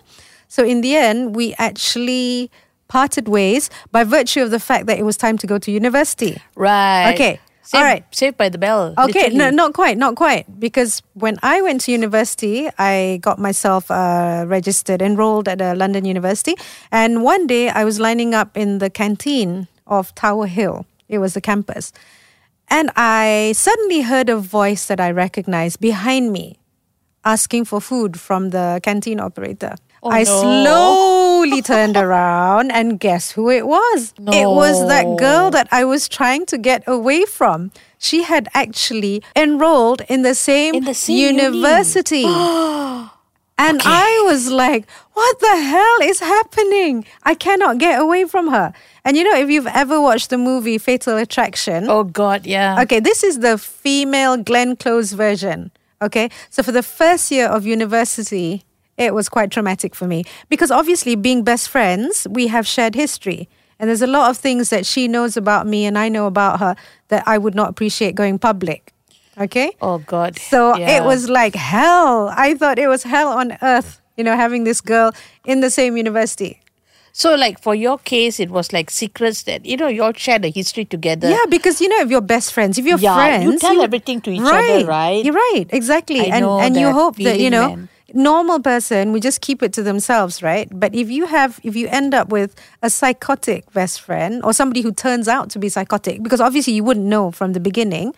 So 0.47 0.63
in 0.63 0.81
the 0.81 0.95
end, 0.95 1.35
we 1.35 1.53
actually 1.57 2.49
parted 2.87 3.27
ways 3.27 3.69
by 3.91 4.03
virtue 4.03 4.41
of 4.41 4.51
the 4.51 4.59
fact 4.59 4.87
that 4.87 4.97
it 4.97 5.03
was 5.03 5.17
time 5.17 5.37
to 5.37 5.47
go 5.47 5.59
to 5.59 5.71
university. 5.71 6.41
Right. 6.55 7.13
Okay. 7.13 7.39
Saved, 7.69 7.83
All 7.83 7.85
right. 7.85 8.03
Saved 8.09 8.35
by 8.35 8.49
the 8.49 8.57
bell. 8.57 8.95
Okay, 8.97 9.29
no, 9.29 9.51
not 9.51 9.75
quite, 9.75 9.95
not 9.95 10.15
quite. 10.15 10.59
Because 10.59 11.03
when 11.13 11.37
I 11.43 11.61
went 11.61 11.81
to 11.81 11.91
university, 11.91 12.67
I 12.79 13.19
got 13.21 13.37
myself 13.37 13.91
uh, 13.91 14.45
registered, 14.47 15.03
enrolled 15.03 15.47
at 15.47 15.61
a 15.61 15.75
London 15.75 16.03
university. 16.03 16.55
And 16.91 17.21
one 17.21 17.45
day 17.45 17.69
I 17.69 17.83
was 17.83 17.99
lining 17.99 18.33
up 18.33 18.57
in 18.57 18.79
the 18.79 18.89
canteen 18.89 19.67
of 19.85 20.15
Tower 20.15 20.47
Hill, 20.47 20.87
it 21.07 21.19
was 21.19 21.35
the 21.35 21.41
campus. 21.41 21.93
And 22.69 22.89
I 22.95 23.53
suddenly 23.55 24.01
heard 24.01 24.29
a 24.29 24.37
voice 24.37 24.87
that 24.87 24.99
I 24.99 25.11
recognized 25.11 25.79
behind 25.79 26.31
me 26.31 26.57
asking 27.23 27.65
for 27.65 27.79
food 27.79 28.19
from 28.19 28.49
the 28.49 28.79
canteen 28.81 29.19
operator. 29.19 29.75
Oh, 30.01 30.11
I 30.11 30.23
no. 30.23 30.41
slowly 30.41 31.61
turned 31.71 31.97
around 31.97 32.71
and 32.71 32.99
guess 32.99 33.31
who 33.31 33.49
it 33.49 33.67
was? 33.67 34.13
It 34.19 34.47
was 34.47 34.87
that 34.87 35.17
girl 35.17 35.49
that 35.51 35.67
I 35.71 35.83
was 35.85 36.07
trying 36.07 36.45
to 36.47 36.57
get 36.57 36.83
away 36.87 37.25
from. 37.25 37.71
She 37.97 38.23
had 38.23 38.47
actually 38.53 39.21
enrolled 39.35 40.01
in 40.07 40.21
the 40.21 40.33
same, 40.35 40.73
In 40.75 40.85
the 40.85 40.93
same 40.93 41.17
uni. 41.17 41.43
university. 41.43 42.25
And 43.61 43.81
I 43.83 44.23
was 44.25 44.49
like, 44.49 44.87
what 45.11 45.39
the 45.41 45.57
hell 45.57 45.97
is 46.03 46.21
happening? 46.21 47.03
I 47.23 47.35
cannot 47.35 47.77
get 47.77 47.99
away 47.99 48.23
from 48.23 48.47
her. 48.51 48.71
And 49.03 49.17
you 49.17 49.25
know, 49.25 49.35
if 49.35 49.49
you've 49.49 49.67
ever 49.67 49.99
watched 49.99 50.29
the 50.29 50.37
movie 50.37 50.77
Fatal 50.77 51.17
Attraction, 51.17 51.89
Oh 51.89 52.05
God, 52.05 52.45
yeah. 52.45 52.81
Okay, 52.83 53.01
this 53.01 53.21
is 53.21 53.39
the 53.39 53.57
female 53.57 54.37
Glenn 54.37 54.77
Close 54.77 55.11
version. 55.11 55.71
Okay, 56.01 56.29
so 56.49 56.63
for 56.63 56.71
the 56.71 56.81
first 56.81 57.31
year 57.31 57.47
of 57.47 57.65
university, 57.65 58.63
it 58.99 59.13
was 59.15 59.29
quite 59.29 59.49
traumatic 59.49 59.95
for 59.95 60.05
me 60.05 60.23
because 60.49 60.69
obviously, 60.71 61.15
being 61.15 61.43
best 61.43 61.69
friends, 61.69 62.27
we 62.29 62.47
have 62.47 62.67
shared 62.67 62.95
history. 62.95 63.47
And 63.79 63.87
there's 63.87 64.01
a 64.01 64.07
lot 64.07 64.29
of 64.29 64.37
things 64.37 64.69
that 64.71 64.85
she 64.85 65.07
knows 65.07 65.37
about 65.37 65.65
me 65.65 65.85
and 65.85 65.97
I 65.97 66.09
know 66.09 66.27
about 66.27 66.59
her 66.59 66.75
that 67.07 67.23
I 67.25 67.37
would 67.37 67.55
not 67.55 67.69
appreciate 67.69 68.13
going 68.13 68.37
public. 68.37 68.93
Okay? 69.39 69.71
Oh 69.81 69.99
God. 69.99 70.37
So 70.37 70.75
Yeah. 70.75 70.97
it 70.97 71.05
was 71.05 71.29
like 71.29 71.55
hell. 71.55 72.27
I 72.35 72.55
thought 72.55 72.77
it 72.77 72.87
was 72.89 73.03
hell 73.03 73.29
on 73.29 73.57
earth, 73.61 74.01
you 74.17 74.23
know, 74.25 74.35
having 74.35 74.65
this 74.65 74.81
girl 74.81 75.13
in 75.45 75.61
the 75.61 75.69
same 75.69 75.95
university. 75.95 76.59
So, 77.11 77.35
like 77.35 77.59
for 77.59 77.73
your 77.73 77.97
case, 77.97 78.39
it 78.39 78.49
was 78.49 78.71
like 78.71 78.89
secrets 78.91 79.43
that 79.43 79.65
you 79.65 79.75
know 79.77 79.87
you 79.87 80.03
all 80.03 80.13
share 80.13 80.39
the 80.39 80.49
history 80.51 80.85
together. 80.85 81.29
Yeah, 81.29 81.45
because 81.49 81.81
you 81.81 81.89
know, 81.89 81.99
if 82.01 82.09
you're 82.11 82.21
best 82.21 82.53
friends, 82.53 82.77
if 82.77 82.85
you're 82.85 82.99
Yeah, 82.99 83.15
friends, 83.15 83.43
you 83.43 83.57
tell 83.59 83.81
everything 83.81 84.21
to 84.21 84.31
each 84.31 84.39
other, 84.41 84.85
right? 84.85 85.23
You're 85.25 85.33
right, 85.33 85.65
exactly. 85.71 86.19
I 86.19 86.25
and 86.35 86.41
know 86.45 86.59
and 86.59 86.77
you 86.77 86.91
hope 86.91 87.15
that 87.17 87.39
you 87.39 87.49
know, 87.49 87.69
man. 87.69 87.89
Normal 88.13 88.59
person 88.59 89.11
would 89.11 89.21
just 89.21 89.41
keep 89.41 89.61
it 89.63 89.73
to 89.73 89.83
themselves, 89.83 90.41
right? 90.43 90.67
But 90.71 90.93
if 90.95 91.09
you 91.09 91.25
have, 91.25 91.59
if 91.63 91.75
you 91.75 91.87
end 91.87 92.13
up 92.13 92.29
with 92.29 92.55
a 92.81 92.89
psychotic 92.89 93.71
best 93.73 94.01
friend 94.01 94.43
or 94.43 94.53
somebody 94.53 94.81
who 94.81 94.91
turns 94.91 95.27
out 95.27 95.49
to 95.51 95.59
be 95.59 95.69
psychotic, 95.69 96.23
because 96.23 96.41
obviously 96.41 96.73
you 96.73 96.83
wouldn't 96.83 97.05
know 97.05 97.31
from 97.31 97.53
the 97.53 97.59
beginning, 97.59 98.13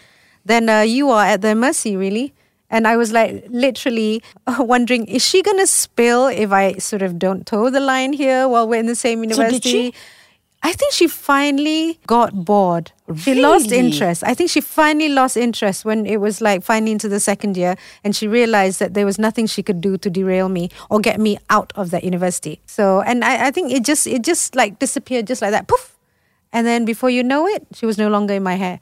then 0.46 0.70
uh, 0.70 0.82
you 0.82 1.10
are 1.10 1.26
at 1.26 1.42
their 1.42 1.56
mercy, 1.56 1.96
really. 1.96 2.34
And 2.70 2.88
I 2.88 2.96
was 2.96 3.12
like 3.12 3.46
literally 3.50 4.24
wondering, 4.60 5.06
is 5.06 5.26
she 5.26 5.42
gonna 5.42 5.68
spill 5.68 6.28
if 6.28 6.52
I 6.52 6.74
sort 6.76 7.02
of 7.02 7.20
don't 7.20 7.46
toe 7.46 7.70
the 7.70 7.82
line 7.82 8.14
here 8.14 8.48
while 8.48 8.68
we're 8.68 8.80
in 8.80 8.86
the 8.88 8.96
same 8.96 9.20
So 9.20 9.24
university? 9.30 9.70
she? 9.70 9.94
I 10.64 10.74
think 10.74 10.94
she 10.94 11.08
finally 11.08 12.00
got 12.06 12.46
bored. 12.46 12.92
Really? 13.08 13.22
She 13.22 13.42
lost 13.42 13.72
interest. 13.72 14.24
I 14.24 14.36
think 14.36 14.52
she 14.52 14.62
finally 14.62 15.10
lost 15.10 15.36
interest 15.36 15.86
when 15.86 16.06
it 16.06 16.18
was 16.18 16.40
like 16.40 16.64
finally 16.64 16.92
into 16.92 17.10
the 17.10 17.20
second 17.20 17.58
year 17.58 17.76
and 18.04 18.16
she 18.16 18.28
realized 18.28 18.80
that 18.80 18.94
there 18.94 19.06
was 19.06 19.18
nothing 19.18 19.48
she 19.48 19.64
could 19.64 19.82
do 19.82 19.98
to 19.98 20.10
derail 20.10 20.50
me 20.50 20.70
or 20.90 21.00
get 21.00 21.20
me 21.20 21.40
out 21.50 21.74
of 21.76 21.90
that 21.92 22.04
university. 22.04 22.62
So 22.68 23.02
and 23.02 23.24
I, 23.24 23.48
I 23.48 23.52
think 23.52 23.72
it 23.72 23.84
just 23.84 24.06
it 24.06 24.24
just 24.24 24.56
like 24.56 24.78
disappeared 24.78 25.28
just 25.28 25.42
like 25.42 25.52
that. 25.52 25.68
Poof. 25.68 25.98
And 26.54 26.68
then 26.68 26.86
before 26.86 27.10
you 27.10 27.24
know 27.24 27.48
it, 27.48 27.66
she 27.74 27.86
was 27.86 27.98
no 27.98 28.10
longer 28.10 28.34
in 28.34 28.44
my 28.44 28.56
hair. 28.56 28.80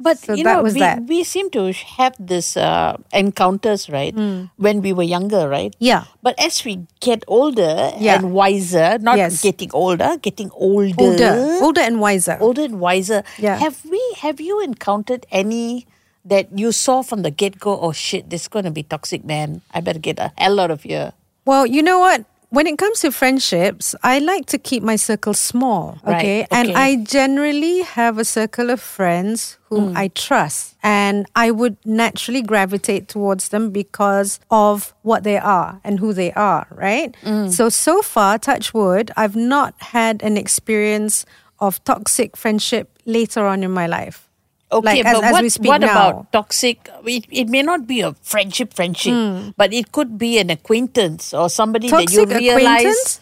But 0.00 0.16
So 0.18 0.32
you 0.32 0.44
know, 0.44 0.62
we, 0.64 0.80
that. 0.80 1.04
we 1.04 1.24
seem 1.24 1.50
to 1.52 1.70
have 2.00 2.16
this 2.18 2.56
uh, 2.56 2.96
encounters, 3.12 3.88
right? 3.92 4.16
When 4.56 4.80
we 4.80 4.92
were 4.96 5.04
younger, 5.04 5.44
right? 5.48 5.76
Yeah. 5.78 6.04
But 6.24 6.34
as 6.40 6.64
we 6.64 6.86
get 7.04 7.22
older 7.28 7.92
Yeah. 8.00 8.16
and 8.16 8.32
wiser, 8.32 8.96
not 8.98 9.18
Yes. 9.20 9.42
getting 9.44 9.68
older, 9.76 10.16
getting 10.22 10.50
older, 10.56 10.94
Older. 10.96 11.58
Older 11.60 11.80
and 11.84 12.00
wiser. 12.00 12.38
older 12.40 12.62
and 12.64 12.80
wiser. 12.80 13.22
Yeah. 13.38 13.56
Have 13.60 13.84
we? 13.84 14.00
Have 14.24 14.40
you 14.40 14.60
encountered 14.64 15.26
any 15.30 15.86
that 16.24 16.48
you 16.56 16.72
saw 16.72 17.02
from 17.04 17.20
the 17.20 17.30
get 17.30 17.60
go? 17.60 17.76
Oh 17.78 17.92
shit, 17.92 18.30
this 18.32 18.42
is 18.42 18.48
going 18.48 18.64
to 18.64 18.70
be 18.72 18.82
toxic, 18.82 19.24
man. 19.24 19.60
I 19.76 19.80
better 19.84 20.00
get 20.00 20.18
a 20.18 20.32
hell 20.40 20.58
out 20.60 20.70
of 20.72 20.82
here. 20.88 21.12
Well, 21.44 21.66
you 21.66 21.82
know 21.84 21.98
what? 22.00 22.24
When 22.50 22.66
it 22.66 22.78
comes 22.78 23.00
to 23.00 23.12
friendships, 23.12 23.94
I 24.02 24.18
like 24.18 24.46
to 24.46 24.58
keep 24.58 24.82
my 24.82 24.96
circle 24.96 25.34
small. 25.34 25.98
Right, 26.04 26.16
Okay. 26.16 26.46
And. 26.50 26.72
I 26.76 26.96
generally 26.96 27.82
have 27.82 28.18
a 28.18 28.24
circle 28.24 28.70
of 28.70 28.80
friends 28.80 29.58
whom 29.68 29.94
mm. 29.94 29.96
I 29.96 30.08
trust. 30.08 30.76
And 30.82 31.26
I 31.36 31.52
would 31.52 31.76
naturally 31.84 32.42
gravitate 32.42 33.06
towards 33.06 33.50
them 33.50 33.70
because 33.70 34.40
of 34.50 34.94
what 35.02 35.22
they 35.22 35.38
are 35.38 35.80
and 35.84 36.00
who 36.00 36.12
they 36.12 36.32
are, 36.32 36.66
right? 36.70 37.14
Mm. 37.22 37.52
So, 37.52 37.68
so 37.68 38.02
far, 38.02 38.38
touch 38.38 38.74
wood, 38.74 39.10
I've 39.16 39.36
not 39.36 39.74
had 39.78 40.22
an 40.22 40.36
experience 40.36 41.24
of 41.60 41.82
toxic 41.84 42.36
friendship 42.36 42.98
later 43.04 43.46
on 43.46 43.62
in 43.62 43.70
my 43.70 43.86
life. 43.86 44.29
Okay, 44.72 45.02
Like, 45.02 45.04
but 45.04 45.24
as 45.24 45.32
what, 45.32 45.52
speak 45.52 45.68
what 45.68 45.82
about 45.82 46.32
toxic? 46.32 46.88
It, 47.04 47.26
it 47.30 47.48
may 47.48 47.62
not 47.62 47.86
be 47.86 48.02
a 48.02 48.14
friendship, 48.22 48.72
friendship, 48.72 49.12
hmm. 49.12 49.50
but 49.56 49.72
it 49.72 49.90
could 49.90 50.16
be 50.16 50.38
an 50.38 50.50
acquaintance 50.50 51.34
or 51.34 51.50
somebody 51.50 51.90
that 51.90 52.12
you 52.12 52.24
realize, 52.24 53.20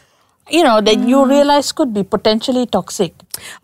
you 0.50 0.62
know, 0.62 0.80
that 0.82 0.98
you 0.98 1.24
hmm. 1.24 1.30
realize 1.30 1.72
could 1.72 1.94
be 1.94 2.02
potentially 2.02 2.66
toxic. 2.66 3.14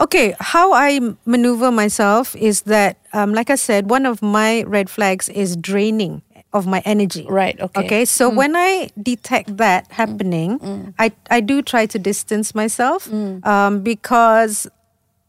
Okay, 0.01 0.35
how 0.41 0.73
I 0.73 1.01
maneuver 1.27 1.71
myself 1.71 2.35
is 2.37 2.63
that, 2.63 2.97
um, 3.13 3.35
like 3.35 3.51
I 3.51 3.57
said, 3.57 3.91
one 3.91 4.07
of 4.07 4.23
my 4.23 4.63
red 4.63 4.89
flags 4.89 5.29
is 5.29 5.55
draining 5.55 6.23
of 6.55 6.67
my 6.67 6.81
energy. 6.87 7.27
Right, 7.29 7.61
okay. 7.61 7.85
Okay. 7.85 8.05
So 8.07 8.31
hmm. 8.31 8.37
when 8.37 8.57
I 8.57 8.89
detect 9.01 9.59
that 9.59 9.93
happening, 9.93 10.95
I 10.99 11.13
I 11.29 11.41
do 11.41 11.61
try 11.61 11.85
to 11.85 11.99
distance 11.99 12.55
myself 12.55 13.13
um, 13.13 13.83
because 13.83 14.67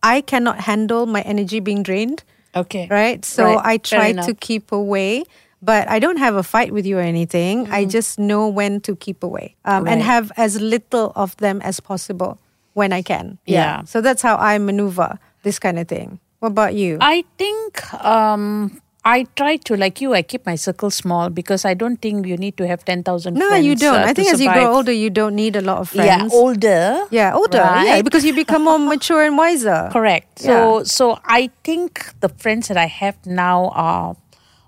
I 0.02 0.22
cannot 0.22 0.62
handle 0.62 1.06
my 1.06 1.22
energy 1.22 1.60
being 1.60 1.84
drained. 1.84 2.24
Okay. 2.56 2.88
Right. 2.90 3.24
So 3.26 3.44
Right, 3.44 3.62
I 3.64 3.78
try 3.78 4.14
to 4.14 4.34
keep 4.34 4.72
away. 4.72 5.24
But 5.62 5.90
I 5.90 5.98
don't 5.98 6.18
have 6.18 6.36
a 6.36 6.44
fight 6.44 6.72
with 6.72 6.86
you 6.86 7.00
or 7.00 7.02
anything. 7.02 7.68
I 7.72 7.86
just 7.86 8.20
know 8.20 8.48
when 8.48 8.82
to 8.82 8.96
keep 8.96 9.24
away 9.24 9.56
um, 9.66 9.88
and 9.88 10.00
have 10.02 10.32
as 10.38 10.62
little 10.62 11.12
of 11.16 11.36
them 11.38 11.60
as 11.62 11.80
possible 11.80 12.38
when 12.74 12.94
I 12.94 13.02
can. 13.02 13.40
Yeah. 13.48 13.84
So 13.86 14.00
that's 14.02 14.22
how 14.22 14.36
I 14.36 14.60
maneuver 14.60 15.18
this 15.42 15.58
kind 15.58 15.80
of 15.80 15.88
thing. 15.88 16.20
What 16.40 16.50
about 16.50 16.76
you? 16.76 17.00
I 17.02 17.24
think 17.40 17.82
um, 18.04 18.80
I 19.06 19.28
try 19.36 19.58
to, 19.58 19.78
like 19.78 20.02
you, 20.02 20.16
I 20.16 20.24
keep 20.24 20.48
my 20.48 20.56
circle 20.56 20.90
small 20.90 21.30
because 21.30 21.64
I 21.64 21.76
don't 21.76 22.02
think 22.02 22.26
you 22.26 22.38
need 22.38 22.58
to 22.58 22.68
have 22.68 22.84
10,000 22.84 23.36
no, 23.36 23.50
friends. 23.50 23.66
you 23.66 23.76
don't. 23.76 24.02
uh, 24.02 24.06
I 24.06 24.14
think 24.14 24.34
as 24.34 24.42
you 24.42 24.52
grow 24.52 24.74
older, 24.74 24.92
you 24.92 25.12
don't 25.12 25.36
need 25.36 25.56
a 25.56 25.62
lot 25.62 25.78
of 25.78 25.90
friends. 25.90 26.34
Yeah, 26.34 26.40
older. 26.40 27.06
Yeah, 27.12 27.36
older. 27.36 27.58
Yeah, 27.58 28.02
because 28.02 28.26
you 28.26 28.34
become 28.34 28.64
more 28.64 28.80
mature 28.80 29.24
and 29.24 29.38
wiser. 29.38 29.90
Correct. 29.94 30.40
So 30.40 30.84
so 30.84 31.20
I 31.24 31.52
think 31.64 32.20
the 32.22 32.30
friends 32.30 32.68
that 32.68 32.78
I 32.78 32.88
have 32.88 33.24
now 33.28 33.70
are 33.76 34.18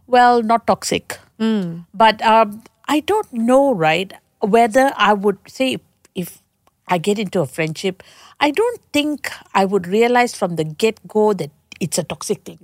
well 0.06 0.44
not 0.44 0.68
toxic. 0.68 1.18
Hmm. 1.40 1.80
But 1.94 2.22
um, 2.22 2.64
I 2.88 3.00
don't 3.00 3.34
know, 3.34 3.74
right, 3.74 4.14
whether 4.40 4.94
I 4.96 5.14
would 5.14 5.40
say 5.48 5.74
if, 5.74 5.82
if 6.14 6.42
I 6.88 7.00
get 7.00 7.18
into 7.18 7.42
a 7.42 7.48
friendship, 7.48 8.04
I 8.40 8.52
don't 8.52 8.82
think 8.94 9.32
I 9.56 9.66
would 9.66 9.88
realize 9.88 10.36
from 10.36 10.58
the 10.58 10.64
get 10.64 11.08
go 11.08 11.34
that 11.34 11.50
it's 11.80 11.98
a 11.98 12.04
toxic 12.04 12.44
thing. 12.44 12.60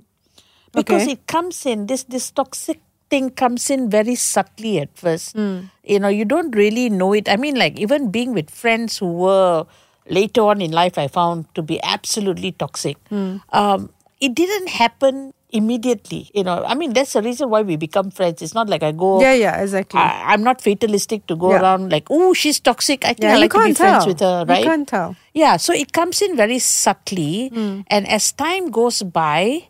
Because 0.74 1.02
Okay. 1.02 1.12
it 1.12 1.26
comes 1.26 1.64
in 1.66 1.86
this 1.86 2.04
this 2.04 2.30
toxic 2.30 2.80
thing 3.10 3.30
comes 3.30 3.70
in 3.70 3.90
very 3.90 4.14
subtly 4.14 4.78
at 4.80 4.96
first. 4.96 5.32
Hmm. 5.36 5.68
You 5.84 6.00
know, 6.00 6.08
you 6.08 6.24
don't 6.24 6.54
really 6.56 6.88
know 6.90 7.12
it. 7.12 7.28
I 7.28 7.36
mean, 7.36 7.54
like 7.56 7.78
even 7.78 8.10
being 8.10 8.32
with 8.34 8.50
friends 8.50 8.98
who 8.98 9.06
were 9.12 9.66
later 10.08 10.42
on 10.42 10.60
in 10.60 10.72
life 10.72 10.98
I 10.98 11.08
found 11.08 11.46
to 11.54 11.62
be 11.62 11.80
absolutely 11.82 12.52
toxic. 12.52 12.96
Hmm. 13.08 13.36
Um, 13.52 13.90
it 14.20 14.34
didn't 14.34 14.68
happen 14.70 15.32
immediately. 15.50 16.30
You 16.34 16.42
know, 16.44 16.64
I 16.66 16.74
mean, 16.74 16.92
that's 16.94 17.12
the 17.12 17.22
reason 17.22 17.48
why 17.50 17.62
we 17.62 17.76
become 17.76 18.10
friends. 18.10 18.42
It's 18.42 18.54
not 18.54 18.68
like 18.68 18.82
I 18.82 18.90
go. 18.92 19.20
Yeah, 19.20 19.34
yeah, 19.34 19.60
exactly. 19.62 20.00
I, 20.00 20.32
I'm 20.32 20.42
not 20.42 20.60
fatalistic 20.60 21.26
to 21.28 21.36
go 21.36 21.50
Yeah. 21.52 21.60
around 21.60 21.92
like, 21.92 22.08
oh, 22.10 22.32
she's 22.34 22.58
toxic. 22.58 23.04
I 23.04 23.08
think 23.14 23.22
yeah, 23.24 23.34
I 23.34 23.38
like 23.38 23.52
to 23.52 23.58
be 23.58 23.64
can't 23.64 23.76
friends 23.76 24.04
tell. 24.04 24.06
with 24.08 24.20
her, 24.20 24.44
right? 24.48 24.58
You 24.64 24.64
can't 24.70 24.88
tell. 24.88 25.14
Yeah, 25.32 25.56
so 25.58 25.72
it 25.72 25.92
comes 25.92 26.20
in 26.22 26.36
very 26.36 26.58
subtly, 26.58 27.48
Hmm. 27.54 27.80
and 27.88 28.08
as 28.08 28.32
time 28.32 28.70
goes 28.70 29.02
by, 29.02 29.68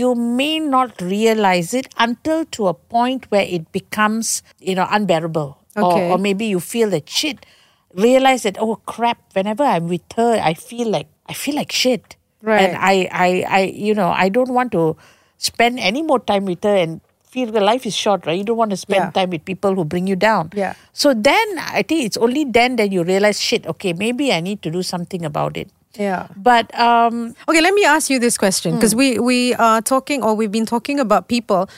you 0.00 0.14
may 0.14 0.58
not 0.58 1.00
realize 1.00 1.72
it 1.80 1.86
until 2.04 2.44
to 2.56 2.66
a 2.68 2.74
point 2.74 3.30
where 3.30 3.46
it 3.58 3.70
becomes, 3.78 4.42
you 4.70 4.74
know, 4.74 4.86
unbearable, 4.90 5.50
Okay. 5.76 6.08
or, 6.10 6.14
or 6.14 6.18
maybe 6.18 6.46
you 6.46 6.60
feel 6.60 6.90
that 6.90 7.08
shit. 7.08 7.46
Realize 7.94 8.42
that 8.42 8.56
oh 8.60 8.76
crap! 8.94 9.18
Whenever 9.38 9.62
I'm 9.62 9.86
with 9.88 10.02
her, 10.16 10.32
I 10.50 10.54
feel 10.54 10.88
like 10.90 11.06
I 11.28 11.32
feel 11.32 11.54
like 11.62 11.70
shit, 11.70 12.16
Right. 12.42 12.60
and 12.68 12.76
I, 12.76 13.08
I, 13.26 13.28
I, 13.58 13.60
you 13.88 13.94
know, 13.94 14.08
I 14.24 14.28
don't 14.28 14.52
want 14.60 14.72
to 14.72 14.96
spend 15.38 15.78
any 15.78 16.02
more 16.02 16.18
time 16.34 16.44
with 16.54 16.64
her 16.64 16.76
and. 16.76 17.00
Feel 17.34 17.50
the 17.54 17.60
life 17.66 17.84
is 17.84 17.96
short, 18.00 18.26
right? 18.26 18.38
You 18.38 18.44
don't 18.48 18.56
want 18.56 18.70
to 18.70 18.76
spend 18.80 19.06
Yeah. 19.06 19.10
time 19.14 19.30
with 19.30 19.44
people 19.44 19.74
who 19.74 19.84
bring 19.84 20.06
you 20.10 20.14
down. 20.14 20.50
Yeah. 20.54 20.74
So 20.92 21.12
then 21.14 21.58
I 21.58 21.82
think 21.82 22.04
it's 22.08 22.16
only 22.26 22.44
then 22.58 22.76
that 22.76 22.92
you 22.92 23.02
realize, 23.02 23.40
shit, 23.46 23.66
okay, 23.72 23.92
maybe 23.92 24.32
I 24.32 24.38
need 24.40 24.62
to 24.66 24.70
do 24.70 24.84
something 24.84 25.24
about 25.24 25.56
it. 25.56 25.68
Yeah. 25.98 26.26
But 26.36 26.76
um, 26.78 27.34
Okay, 27.48 27.60
let 27.60 27.74
me 27.74 27.84
ask 27.84 28.10
you 28.10 28.18
this 28.18 28.36
question 28.38 28.74
because 28.74 28.94
we 28.94 29.18
we 29.18 29.54
are 29.54 29.80
talking 29.80 30.22
or 30.22 30.34
we've 30.34 30.50
been 30.52 30.66
talking 30.66 30.98
about 31.00 31.28
people 31.28 31.68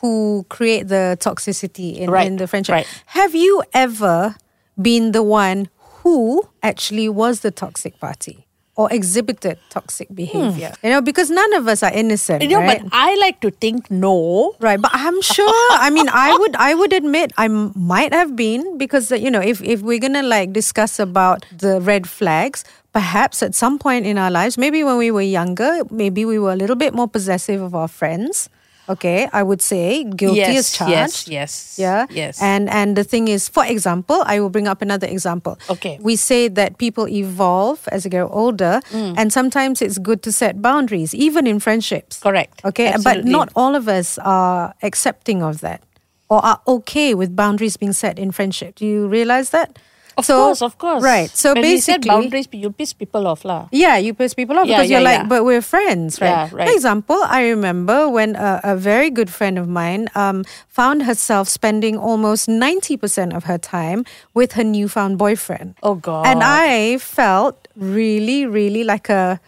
who 0.00 0.44
create 0.48 0.88
the 0.88 1.16
toxicity 1.20 1.96
in, 1.96 2.10
Right, 2.10 2.26
in 2.26 2.36
the 2.36 2.46
friendship. 2.46 2.72
right. 2.72 2.86
Have 3.06 3.34
you 3.34 3.62
ever 3.72 4.36
been 4.80 5.12
the 5.12 5.22
one 5.22 5.68
who 6.02 6.42
actually 6.62 7.08
was 7.08 7.40
the 7.40 7.50
toxic 7.50 7.98
party 7.98 8.43
or 8.76 8.92
exhibited 8.92 9.58
toxic 9.70 10.08
hmm. 10.08 10.14
behavior? 10.14 10.72
You 10.82 10.90
know, 10.90 11.00
because 11.00 11.30
none 11.30 11.52
of 11.54 11.68
us 11.68 11.82
are 11.82 11.92
innocent. 11.92 12.42
you 12.42 12.48
know, 12.48 12.60
right? 12.60 12.82
but 12.82 12.90
I 12.92 13.14
like 13.16 13.40
to 13.40 13.50
think 13.50 13.90
no. 13.90 14.54
Right, 14.60 14.80
but 14.80 14.90
I'm 14.94 15.20
sure. 15.22 15.68
I 15.72 15.90
mean, 15.90 16.08
I 16.08 16.36
would, 16.36 16.56
I 16.56 16.74
would 16.74 16.92
admit, 16.92 17.32
I 17.36 17.48
might 17.48 18.12
have 18.12 18.36
been 18.36 18.78
because 18.78 19.10
you 19.10 19.30
know, 19.30 19.40
if 19.40 19.62
if 19.62 19.82
we're 19.82 20.00
gonna 20.00 20.22
like 20.22 20.52
discuss 20.52 20.98
about 20.98 21.46
the 21.56 21.80
red 21.80 22.08
flags, 22.08 22.64
perhaps 22.92 23.42
at 23.42 23.54
some 23.54 23.78
point 23.78 24.06
in 24.06 24.16
our 24.16 24.30
lives, 24.30 24.56
maybe 24.56 24.84
when 24.84 24.96
we 24.96 25.10
were 25.10 25.20
younger, 25.20 25.82
maybe 25.90 26.24
we 26.24 26.38
were 26.38 26.52
a 26.52 26.56
little 26.56 26.76
bit 26.76 26.94
more 26.94 27.08
possessive 27.08 27.60
of 27.60 27.74
our 27.74 27.88
friends. 27.88 28.48
Okay, 28.88 29.28
I 29.32 29.42
would 29.42 29.62
say 29.62 30.04
guilty 30.04 30.40
yes, 30.40 30.58
as 30.58 30.70
charged. 30.76 30.92
yes, 30.92 31.28
yes, 31.28 31.76
Yeah. 31.78 32.04
yes. 32.10 32.42
And 32.42 32.68
and 32.68 32.96
the 32.96 33.04
thing 33.04 33.28
is, 33.28 33.48
for 33.48 33.64
example, 33.64 34.22
I 34.26 34.40
will 34.40 34.50
bring 34.50 34.68
up 34.68 34.82
another 34.82 35.06
example. 35.06 35.56
Okay. 35.70 35.98
We 36.02 36.16
say 36.16 36.48
that 36.48 36.76
people 36.76 37.08
evolve 37.08 37.80
as 37.92 38.02
they 38.04 38.10
get 38.10 38.28
older, 38.30 38.80
Mm. 38.92 39.14
and 39.16 39.32
sometimes 39.32 39.80
it's 39.80 39.96
good 39.98 40.20
to 40.22 40.30
set 40.32 40.60
boundaries, 40.60 41.14
even 41.14 41.46
in 41.46 41.60
friendships. 41.60 42.20
Correct. 42.20 42.60
Okay, 42.64 42.88
Absolutely. 42.92 43.22
but 43.22 43.30
not 43.38 43.48
all 43.56 43.74
of 43.74 43.88
us 43.88 44.18
are 44.18 44.74
accepting 44.82 45.42
of 45.42 45.60
that 45.60 45.80
or 46.28 46.44
are 46.44 46.60
okay 46.66 47.14
with 47.14 47.34
boundaries 47.36 47.76
being 47.78 47.92
set 47.94 48.18
in 48.18 48.32
friendship. 48.32 48.74
Do 48.76 48.84
you 48.86 49.08
realize 49.08 49.48
that? 49.50 49.78
Of 50.16 50.24
So- 50.26 50.36
course, 50.44 50.62
of 50.62 50.78
course. 50.78 51.02
Right. 51.02 51.30
So 51.30 51.52
when 51.54 51.62
basically, 51.62 52.08
boundaries, 52.08 52.48
you 52.52 52.70
piss 52.70 52.92
people 52.92 53.26
off, 53.26 53.44
lah. 53.44 53.66
yeah, 53.72 53.96
you 53.96 54.14
piss 54.14 54.34
people 54.34 54.58
off 54.58 54.66
Yeah, 54.66 54.76
because 54.78 54.90
you're 54.90 55.00
like, 55.00 55.20
yeah. 55.22 55.26
but 55.26 55.44
we're 55.44 55.60
friends, 55.62 56.20
right? 56.20 56.28
Yeah, 56.28 56.48
right. 56.52 56.68
For 56.68 56.74
example, 56.74 57.18
I 57.26 57.48
remember 57.48 58.08
when 58.08 58.36
a, 58.36 58.60
a 58.62 58.76
very 58.76 59.10
good 59.10 59.28
friend 59.30 59.58
of 59.58 59.66
mine 59.68 60.08
um, 60.14 60.44
found 60.68 61.02
herself 61.04 61.48
spending 61.48 61.98
almost 61.98 62.48
90% 62.48 63.34
of 63.34 63.44
her 63.44 63.58
time 63.58 64.04
with 64.34 64.52
her 64.52 64.64
newfound 64.64 65.18
boyfriend. 65.18 65.74
Oh 65.82 65.96
God. 65.96 66.26
And 66.26 66.42
I 66.42 66.98
felt 66.98 67.66
really, 67.76 68.46
really 68.46 68.84
like 68.84 69.08
a 69.08 69.40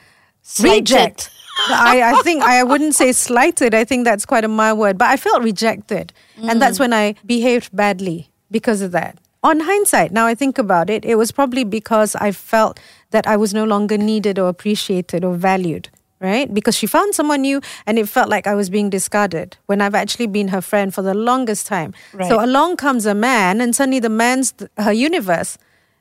Slighted. 0.42 0.90
reject. 0.90 1.31
I, 1.70 2.02
I 2.12 2.22
think 2.22 2.42
I 2.42 2.62
wouldn't 2.62 2.94
say 2.94 3.12
slighted. 3.12 3.74
I 3.74 3.85
think 3.85 4.05
that's 4.05 4.26
quite 4.26 4.44
a 4.44 4.48
mild 4.48 4.79
word, 4.79 4.98
but 4.98 5.09
I 5.09 5.16
felt 5.16 5.42
rejected. 5.42 6.12
And 6.42 6.61
that's 6.61 6.79
when 6.79 6.92
I 6.92 7.14
behaved 7.24 7.74
badly 7.74 8.29
because 8.50 8.83
of 8.83 8.92
that. 8.92 9.16
On 9.42 9.61
hindsight, 9.61 10.12
now 10.12 10.27
I 10.27 10.35
think 10.35 10.59
about 10.59 10.90
it, 10.90 11.05
it 11.05 11.16
was 11.16 11.31
probably 11.31 11.64
because 11.64 12.16
I 12.16 12.33
felt 12.33 12.81
that 13.11 13.27
I 13.27 13.37
was 13.37 13.55
no 13.55 13.64
longer 13.64 13.96
needed 13.96 14.38
or 14.38 14.49
appreciated 14.49 15.25
or 15.25 15.35
valued, 15.35 15.88
right? 16.20 16.53
Because 16.53 16.75
she 16.75 16.87
found 16.87 17.14
someone 17.14 17.42
new 17.42 17.61
and 17.87 17.99
it 17.99 18.09
felt 18.09 18.29
like 18.29 18.46
I 18.46 18.55
was 18.55 18.70
being 18.70 18.90
discarded 18.90 19.57
when 19.66 19.81
I've 19.81 19.94
actually 19.94 20.27
been 20.27 20.49
her 20.49 20.61
friend 20.61 20.92
for 20.92 21.03
the 21.03 21.14
longest 21.14 21.66
time. 21.66 21.94
So 22.29 22.42
along 22.44 22.77
comes 22.77 23.07
a 23.07 23.14
man, 23.14 23.61
and 23.61 23.77
suddenly 23.77 24.01
the 24.01 24.09
man's 24.09 24.53
th- 24.53 24.70
her 24.79 24.92
universe. 24.92 25.59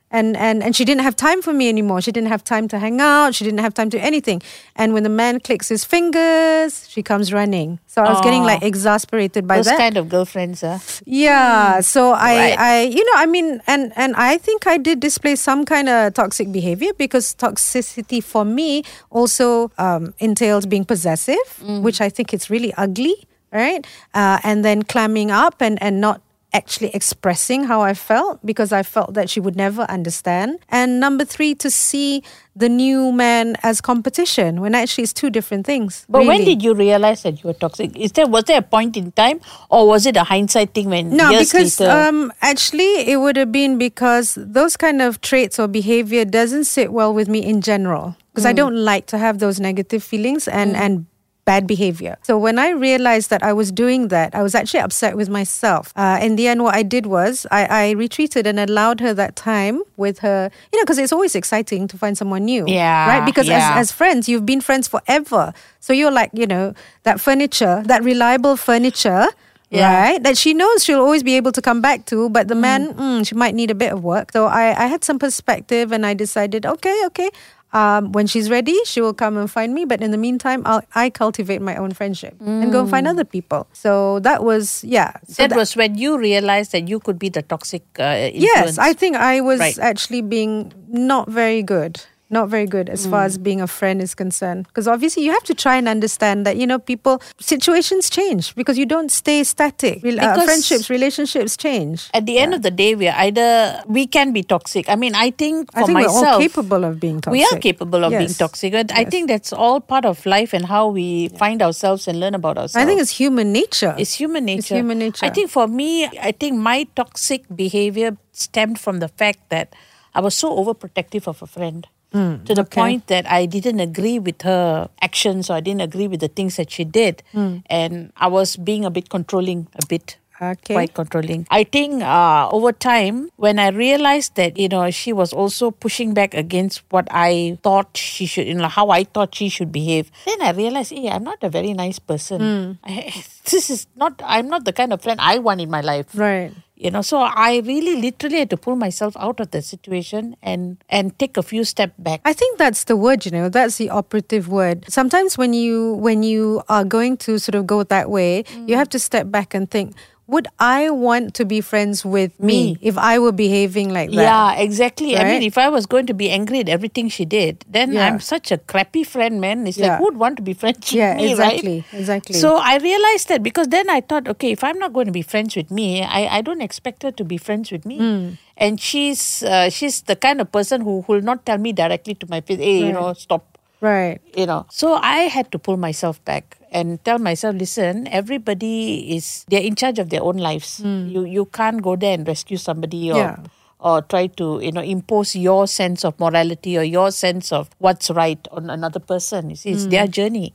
And, 0.08 0.36
and 0.36 0.62
and 0.62 0.74
she 0.76 0.84
didn't 0.84 1.02
have 1.02 1.16
time 1.16 1.42
for 1.42 1.52
me 1.52 1.68
anymore. 1.68 2.00
She 2.00 2.12
didn't 2.12 2.28
have 2.28 2.44
time 2.44 2.68
to 2.68 2.78
hang 2.78 3.00
out. 3.00 3.34
She 3.34 3.44
didn't 3.44 3.58
have 3.58 3.74
time 3.74 3.90
to 3.90 3.98
anything. 3.98 4.40
And 4.76 4.94
when 4.94 5.02
the 5.02 5.08
man 5.10 5.40
clicks 5.40 5.68
his 5.68 5.84
fingers, 5.84 6.86
she 6.88 7.02
comes 7.02 7.32
running. 7.32 7.80
So 7.86 8.02
I 8.02 8.10
was 8.12 8.20
getting 8.20 8.44
like 8.44 8.62
exasperated 8.62 9.48
by 9.48 9.56
Those 9.56 9.66
that. 9.66 9.78
kind 9.78 9.96
of 9.96 10.08
girlfriends, 10.08 10.62
ah. 10.62 10.78
Yeah. 11.04 11.80
So 11.80 12.12
I, 12.12 12.36
Right. 12.36 12.58
I, 12.58 12.82
you 12.82 13.04
know, 13.04 13.16
I 13.16 13.26
mean, 13.26 13.60
and 13.66 13.92
and 13.96 14.14
I 14.16 14.38
think 14.38 14.66
I 14.66 14.78
did 14.78 15.00
display 15.00 15.34
some 15.34 15.64
kind 15.64 15.88
of 15.88 16.14
toxic 16.14 16.52
behavior 16.52 16.92
because 16.96 17.34
toxicity 17.34 18.22
for 18.22 18.44
me 18.44 18.84
also 19.10 19.72
um, 19.78 20.14
entails 20.18 20.66
being 20.66 20.84
possessive, 20.84 21.46
which 21.82 22.00
I 22.00 22.08
think 22.10 22.32
it's 22.32 22.48
really 22.48 22.72
ugly, 22.74 23.16
right? 23.52 23.84
Uh, 24.14 24.38
and 24.44 24.64
then 24.64 24.82
clamming 24.84 25.30
up 25.30 25.60
and 25.60 25.82
and 25.82 26.00
not 26.00 26.20
actually 26.56 26.90
expressing 26.96 27.64
how 27.64 27.82
I 27.82 27.92
felt 27.94 28.40
because 28.44 28.72
I 28.72 28.82
felt 28.82 29.12
that 29.14 29.28
she 29.28 29.38
would 29.44 29.56
never 29.56 29.82
understand. 29.92 30.58
And 30.70 30.98
number 30.98 31.24
three, 31.24 31.54
to 31.56 31.70
see 31.70 32.22
the 32.56 32.68
new 32.72 33.12
man 33.12 33.56
as 33.62 33.80
competition 33.84 34.60
when 34.64 34.74
actually 34.74 35.04
it's 35.04 35.12
two 35.12 35.28
different 35.28 35.66
things. 35.66 36.06
But 36.08 36.24
when 36.24 36.40
did 36.48 36.62
you 36.64 36.72
realize 36.74 37.22
that 37.24 37.34
you 37.44 37.48
were 37.48 37.58
toxic? 37.64 37.92
Is 37.94 38.12
there 38.12 38.26
was 38.26 38.44
there 38.44 38.58
a 38.58 38.62
point 38.62 38.96
in 38.96 39.12
time, 39.12 39.40
or 39.68 39.86
was 39.86 40.06
it 40.06 40.16
a 40.16 40.24
hindsight 40.24 40.72
thing 40.72 40.88
when 40.88 41.10
No, 41.14 41.28
years 41.30 41.52
because 41.52 41.78
later? 41.78 41.92
um, 41.92 42.32
actually 42.40 43.04
it 43.12 43.20
would 43.20 43.36
have 43.36 43.52
been 43.52 43.76
because 43.76 44.34
those 44.40 44.76
kind 44.76 45.02
of 45.02 45.20
traits 45.20 45.58
or 45.60 45.68
behavior 45.68 46.24
doesn't 46.24 46.64
sit 46.64 46.92
well 46.92 47.12
with 47.12 47.28
me 47.28 47.44
in 47.44 47.60
general. 47.60 48.16
Because 48.32 48.46
I 48.48 48.52
Mm. 48.52 48.56
don't 48.56 48.76
like 48.92 49.04
to 49.12 49.18
have 49.18 49.38
those 49.38 49.60
negative 49.60 50.02
feelings 50.02 50.48
and 50.48 50.76
and 50.76 51.04
bad 51.46 51.66
behavior. 51.66 52.16
So 52.28 52.36
when 52.36 52.58
I 52.58 52.70
realized 52.70 53.30
that 53.30 53.42
I 53.42 53.52
was 53.54 53.70
doing 53.72 54.08
that, 54.08 54.34
I 54.34 54.42
was 54.42 54.54
actually 54.54 54.80
upset 54.80 55.16
with 55.16 55.28
myself. 55.30 55.92
Uh, 55.96 56.18
in 56.20 56.36
the 56.36 56.48
end, 56.48 56.62
what 56.64 56.74
I 56.74 56.82
did 56.82 57.06
was 57.06 57.46
I, 57.50 57.64
I 57.64 57.90
retreated 57.92 58.46
and 58.46 58.58
allowed 58.58 58.98
her 59.00 59.14
that 59.14 59.36
time 59.36 59.80
with 59.96 60.18
her. 60.26 60.50
You 60.72 60.78
know, 60.78 60.84
because 60.84 60.98
it's 60.98 61.12
always 61.12 61.34
exciting 61.34 61.86
to 61.88 61.96
find 61.96 62.18
someone 62.18 62.44
new. 62.44 62.64
Yeah, 62.66 63.08
Right. 63.08 63.24
Because 63.24 63.46
yeah. 63.48 63.78
as 63.78 63.88
as 63.90 63.92
friends, 63.92 64.28
you've 64.28 64.44
been 64.44 64.60
friends 64.60 64.88
forever. 64.88 65.54
So 65.80 65.92
you're 65.92 66.10
like, 66.20 66.30
you 66.34 66.46
know, 66.46 66.74
that 67.04 67.20
furniture, 67.20 67.82
that 67.86 68.02
reliable 68.02 68.56
furniture, 68.56 69.26
Yeah. 69.70 69.94
right? 70.02 70.20
That 70.22 70.36
she 70.36 70.52
knows 70.52 70.82
she'll 70.84 71.00
always 71.08 71.22
be 71.22 71.36
able 71.36 71.52
to 71.52 71.62
come 71.62 71.80
back 71.80 72.06
to, 72.06 72.28
but 72.30 72.48
the 72.48 72.54
man, 72.56 72.92
mm, 72.94 73.26
she 73.26 73.34
might 73.36 73.54
need 73.54 73.70
a 73.70 73.74
bit 73.84 73.92
of 73.92 74.02
work. 74.02 74.32
So 74.32 74.46
I, 74.46 74.74
I 74.84 74.86
had 74.90 75.04
some 75.04 75.18
perspective 75.18 75.92
and 75.94 76.04
I 76.04 76.14
decided, 76.14 76.66
okay, 76.66 76.96
okay. 77.06 77.30
Um, 77.72 78.12
when 78.12 78.26
she's 78.26 78.48
ready, 78.48 78.74
she 78.86 79.00
will 79.00 79.12
come 79.12 79.36
and 79.36 79.50
find 79.50 79.74
me. 79.74 79.84
But 79.84 80.00
in 80.00 80.10
the 80.10 80.16
meantime, 80.16 80.62
I'll, 80.64 80.82
I 80.94 81.10
cultivate 81.10 81.60
my 81.60 81.76
own 81.76 81.92
friendship 81.92 82.34
and 82.40 82.72
go 82.72 82.80
and 82.80 82.88
find 82.90 83.06
other 83.06 83.24
people. 83.24 83.66
So 83.72 84.20
that 84.20 84.44
was, 84.44 84.82
yeah. 84.84 85.12
So 85.28 85.46
that 85.46 85.56
was 85.56 85.76
when 85.76 85.98
you 85.98 86.16
realized 86.18 86.72
that 86.72 86.88
you 86.88 87.00
could 87.00 87.18
be 87.18 87.28
the 87.28 87.42
toxic 87.42 87.82
uh, 87.98 88.30
Yes. 88.32 88.78
I 88.78 88.92
think 88.94 89.16
I 89.16 89.40
was 89.40 89.60
Right. 89.60 89.78
actually 89.78 90.22
being 90.22 90.72
not 90.88 91.28
very 91.28 91.62
good. 91.62 92.00
Not 92.28 92.48
very 92.48 92.66
good 92.66 92.90
as 92.90 93.06
far 93.06 93.22
Mm. 93.22 93.26
as 93.26 93.38
being 93.38 93.60
a 93.60 93.68
friend 93.68 94.02
is 94.02 94.12
concerned. 94.14 94.66
Because 94.66 94.88
obviously, 94.88 95.22
you 95.22 95.30
have 95.30 95.44
to 95.44 95.54
try 95.54 95.76
and 95.76 95.86
understand 95.86 96.44
that, 96.44 96.56
you 96.56 96.66
know, 96.66 96.78
people, 96.80 97.22
situations 97.38 98.10
change 98.10 98.52
because 98.56 98.76
you 98.76 98.84
don't 98.84 99.12
stay 99.12 99.44
static. 99.44 100.02
Rel- 100.02 100.18
uh, 100.18 100.34
friendships, 100.44 100.90
relationships 100.90 101.56
change. 101.56 102.10
At 102.12 102.26
the 102.26 102.38
end 102.38 102.52
of 102.52 102.62
the 102.62 102.72
day, 102.72 102.96
we 102.96 103.06
are 103.06 103.14
either 103.26 103.80
we 103.86 104.08
can 104.08 104.32
be 104.32 104.42
toxic. 104.42 104.88
I 104.88 104.96
mean, 104.96 105.14
I 105.14 105.30
think 105.30 105.70
for 105.72 105.78
I 105.78 105.80
for 105.82 105.86
think 105.86 105.98
myself, 106.00 106.22
we're 106.22 106.32
all 106.32 106.38
capable 106.40 106.84
of 106.84 106.98
being 106.98 107.20
toxic. 107.20 107.32
We 107.38 107.44
are 107.44 107.58
capable 107.60 108.02
of 108.04 108.10
being 108.10 108.34
toxic. 108.34 108.74
And 108.74 108.90
I 108.90 109.04
think 109.04 109.28
that's 109.28 109.52
all 109.52 109.80
part 109.80 110.04
of 110.04 110.26
life 110.26 110.52
and 110.52 110.66
how 110.66 110.88
we 110.88 111.28
find 111.38 111.62
ourselves 111.62 112.08
and 112.08 112.18
learn 112.18 112.34
about 112.34 112.58
ourselves. 112.58 112.76
I 112.76 112.86
think 112.86 113.00
it's 113.00 113.12
human 113.22 113.52
nature. 113.52 113.94
It's 113.96 114.14
human 114.14 114.44
nature. 114.46 114.58
It's 114.58 114.68
human 114.68 114.98
nature. 114.98 115.24
I 115.26 115.30
think 115.30 115.48
for 115.48 115.68
me, 115.68 116.06
I 116.06 116.32
think 116.32 116.58
my 116.58 116.88
toxic 116.96 117.44
behavior 117.54 118.16
stemmed 118.32 118.80
from 118.80 118.98
the 118.98 119.08
fact 119.08 119.48
that 119.50 119.74
I 120.12 120.20
was 120.20 120.34
so 120.34 120.50
overprotective 120.50 121.28
of 121.28 121.40
a 121.40 121.46
friend. 121.46 121.86
To 122.12 122.54
the 122.54 122.62
okay. 122.62 122.80
point 122.80 123.06
that 123.08 123.26
I 123.30 123.46
didn't 123.46 123.80
agree 123.80 124.18
with 124.18 124.42
her 124.42 124.88
actions 125.02 125.50
or 125.50 125.54
I 125.54 125.60
didn't 125.60 125.82
agree 125.82 126.08
with 126.08 126.20
the 126.20 126.28
things 126.28 126.56
that 126.56 126.70
she 126.70 126.84
did. 126.84 127.22
Hmm. 127.32 127.58
And 127.66 128.12
I 128.16 128.28
was 128.28 128.56
being 128.56 128.84
a 128.84 128.90
bit 128.90 129.08
controlling, 129.08 129.68
a 129.74 129.86
bit. 129.86 130.16
Okay. 130.40 130.74
Quite 130.74 130.94
controlling. 130.94 131.46
I 131.50 131.64
think 131.64 132.02
uh, 132.02 132.48
over 132.50 132.72
time, 132.72 133.30
when 133.36 133.58
I 133.58 133.68
realized 133.68 134.36
that 134.36 134.58
you 134.58 134.68
know 134.68 134.90
she 134.90 135.12
was 135.12 135.32
also 135.32 135.70
pushing 135.70 136.12
back 136.14 136.34
against 136.34 136.82
what 136.90 137.08
I 137.10 137.58
thought 137.62 137.96
she 137.96 138.26
should, 138.26 138.46
you 138.46 138.54
know, 138.54 138.68
how 138.68 138.90
I 138.90 139.04
thought 139.04 139.34
she 139.34 139.48
should 139.48 139.72
behave, 139.72 140.10
then 140.26 140.42
I 140.42 140.50
realized, 140.52 140.92
hey, 140.92 141.08
I'm 141.08 141.24
not 141.24 141.42
a 141.42 141.48
very 141.48 141.72
nice 141.72 141.98
person. 141.98 142.40
Hmm. 142.40 142.72
I, 142.84 143.24
this 143.50 143.70
is 143.70 143.86
not. 143.96 144.20
I'm 144.24 144.48
not 144.48 144.64
the 144.64 144.72
kind 144.72 144.92
of 144.92 145.02
friend 145.02 145.20
I 145.20 145.38
want 145.38 145.60
in 145.60 145.70
my 145.70 145.80
life. 145.80 146.06
Right. 146.14 146.52
You 146.78 146.90
know, 146.90 147.00
so 147.00 147.20
I 147.20 147.62
really 147.64 148.02
literally 148.02 148.40
had 148.40 148.50
to 148.50 148.58
pull 148.58 148.76
myself 148.76 149.16
out 149.16 149.40
of 149.40 149.50
the 149.50 149.62
situation 149.62 150.36
and 150.42 150.76
and 150.90 151.18
take 151.18 151.38
a 151.38 151.42
few 151.42 151.64
steps 151.64 151.94
back. 151.96 152.20
I 152.26 152.34
think 152.34 152.58
that's 152.58 152.84
the 152.84 152.96
word, 152.96 153.24
you 153.24 153.32
know, 153.32 153.48
that's 153.48 153.78
the 153.78 153.88
operative 153.88 154.48
word. 154.48 154.84
Sometimes 154.86 155.38
when 155.38 155.54
you 155.54 155.94
when 155.94 156.22
you 156.22 156.62
are 156.68 156.84
going 156.84 157.16
to 157.24 157.38
sort 157.38 157.54
of 157.54 157.66
go 157.66 157.82
that 157.84 158.10
way, 158.10 158.44
you 158.66 158.76
have 158.76 158.90
to 158.90 158.98
step 158.98 159.30
back 159.30 159.54
and 159.54 159.70
think, 159.70 159.96
would 160.28 160.48
I 160.58 160.90
want 160.90 161.34
to 161.34 161.44
be 161.44 161.60
friends 161.60 162.04
with 162.04 162.38
me, 162.40 162.72
Me. 162.74 162.78
if 162.80 162.98
I 162.98 163.18
were 163.18 163.30
behaving 163.32 163.90
like 163.90 164.10
that? 164.10 164.22
Yeah, 164.22 164.54
exactly. 164.54 165.16
I 165.16 165.24
mean, 165.24 165.42
if 165.42 165.56
I 165.56 165.68
was 165.68 165.86
going 165.86 166.06
to 166.06 166.14
be 166.14 166.30
angry 166.30 166.58
at 166.60 166.68
everything 166.68 167.08
she 167.08 167.24
did, 167.24 167.64
then 167.68 167.92
Yeah. 167.92 168.06
I'm 168.06 168.18
such 168.18 168.50
a 168.50 168.58
crappy 168.58 169.04
friend, 169.04 169.40
man. 169.40 169.66
It's 169.66 169.78
Yeah. 169.78 169.90
like 169.92 169.98
who'd 170.00 170.16
want 170.16 170.36
to 170.36 170.42
be 170.42 170.52
friends 170.52 170.78
with 170.90 170.94
Yeah, 170.98 171.14
me, 171.16 171.30
exactly, 171.30 171.76
right? 171.92 172.00
exactly. 172.00 172.34
So 172.40 172.56
I 172.56 172.76
realized 172.78 173.28
that 173.28 173.42
because 173.44 173.68
then 173.68 173.88
I 173.88 174.00
thought, 174.00 174.26
okay, 174.28 174.50
if 174.50 174.64
I'm 174.64 174.78
not 174.80 174.92
going 174.92 175.06
to 175.06 175.12
be 175.12 175.22
friends 175.22 175.54
with 175.54 175.70
me, 175.70 176.02
I, 176.02 176.38
I 176.38 176.40
don't 176.40 176.60
expect 176.60 177.04
her 177.04 177.12
to 177.12 177.24
be 177.24 177.38
friends 177.38 177.70
with 177.70 177.86
me. 177.86 177.98
Hmm. 177.98 178.28
And 178.56 178.80
she's 178.80 179.42
uh, 179.44 179.68
she's 179.70 180.02
the 180.02 180.16
kind 180.16 180.40
of 180.40 180.50
person 180.50 180.80
who 180.80 181.04
will 181.06 181.20
not 181.20 181.44
tell 181.46 181.58
me 181.58 181.72
directly 181.72 182.14
to 182.14 182.26
my 182.28 182.40
face, 182.40 182.58
hey, 182.58 182.78
you 182.86 182.92
know, 182.92 183.12
stop 183.12 183.55
Right. 183.80 184.20
you 184.36 184.46
know. 184.46 184.66
So 184.70 184.94
i 184.94 185.28
had 185.28 185.52
to 185.52 185.58
pull 185.58 185.76
myself 185.76 186.22
back 186.24 186.56
and 186.72 187.02
tell 187.04 187.18
myself 187.18 187.54
listen 187.56 188.08
everybody 188.08 189.14
is 189.16 189.44
they're 189.48 189.62
in 189.62 189.74
charge 189.76 189.98
of 189.98 190.08
their 190.10 190.22
own 190.22 190.36
lives. 190.38 190.80
You 190.80 191.24
you 191.24 191.44
can't 191.46 191.82
go 191.82 191.96
there 191.96 192.14
and 192.14 192.26
rescue 192.26 192.56
somebody 192.56 193.12
or 193.12 193.16
Yeah. 193.18 193.36
or 193.80 194.00
try 194.02 194.28
to 194.40 194.60
you 194.62 194.72
know 194.72 194.80
impose 194.80 195.36
your 195.36 195.66
sense 195.68 196.04
of 196.04 196.18
morality 196.18 196.76
or 196.78 196.82
your 196.84 197.10
sense 197.12 197.52
of 197.52 197.68
what's 197.78 198.08
right 198.10 198.40
on 198.50 198.70
another 198.70 199.00
person. 199.00 199.50
You 199.50 199.56
see 199.56 199.70
it's 199.72 199.86
their 199.86 200.06
journey. 200.08 200.54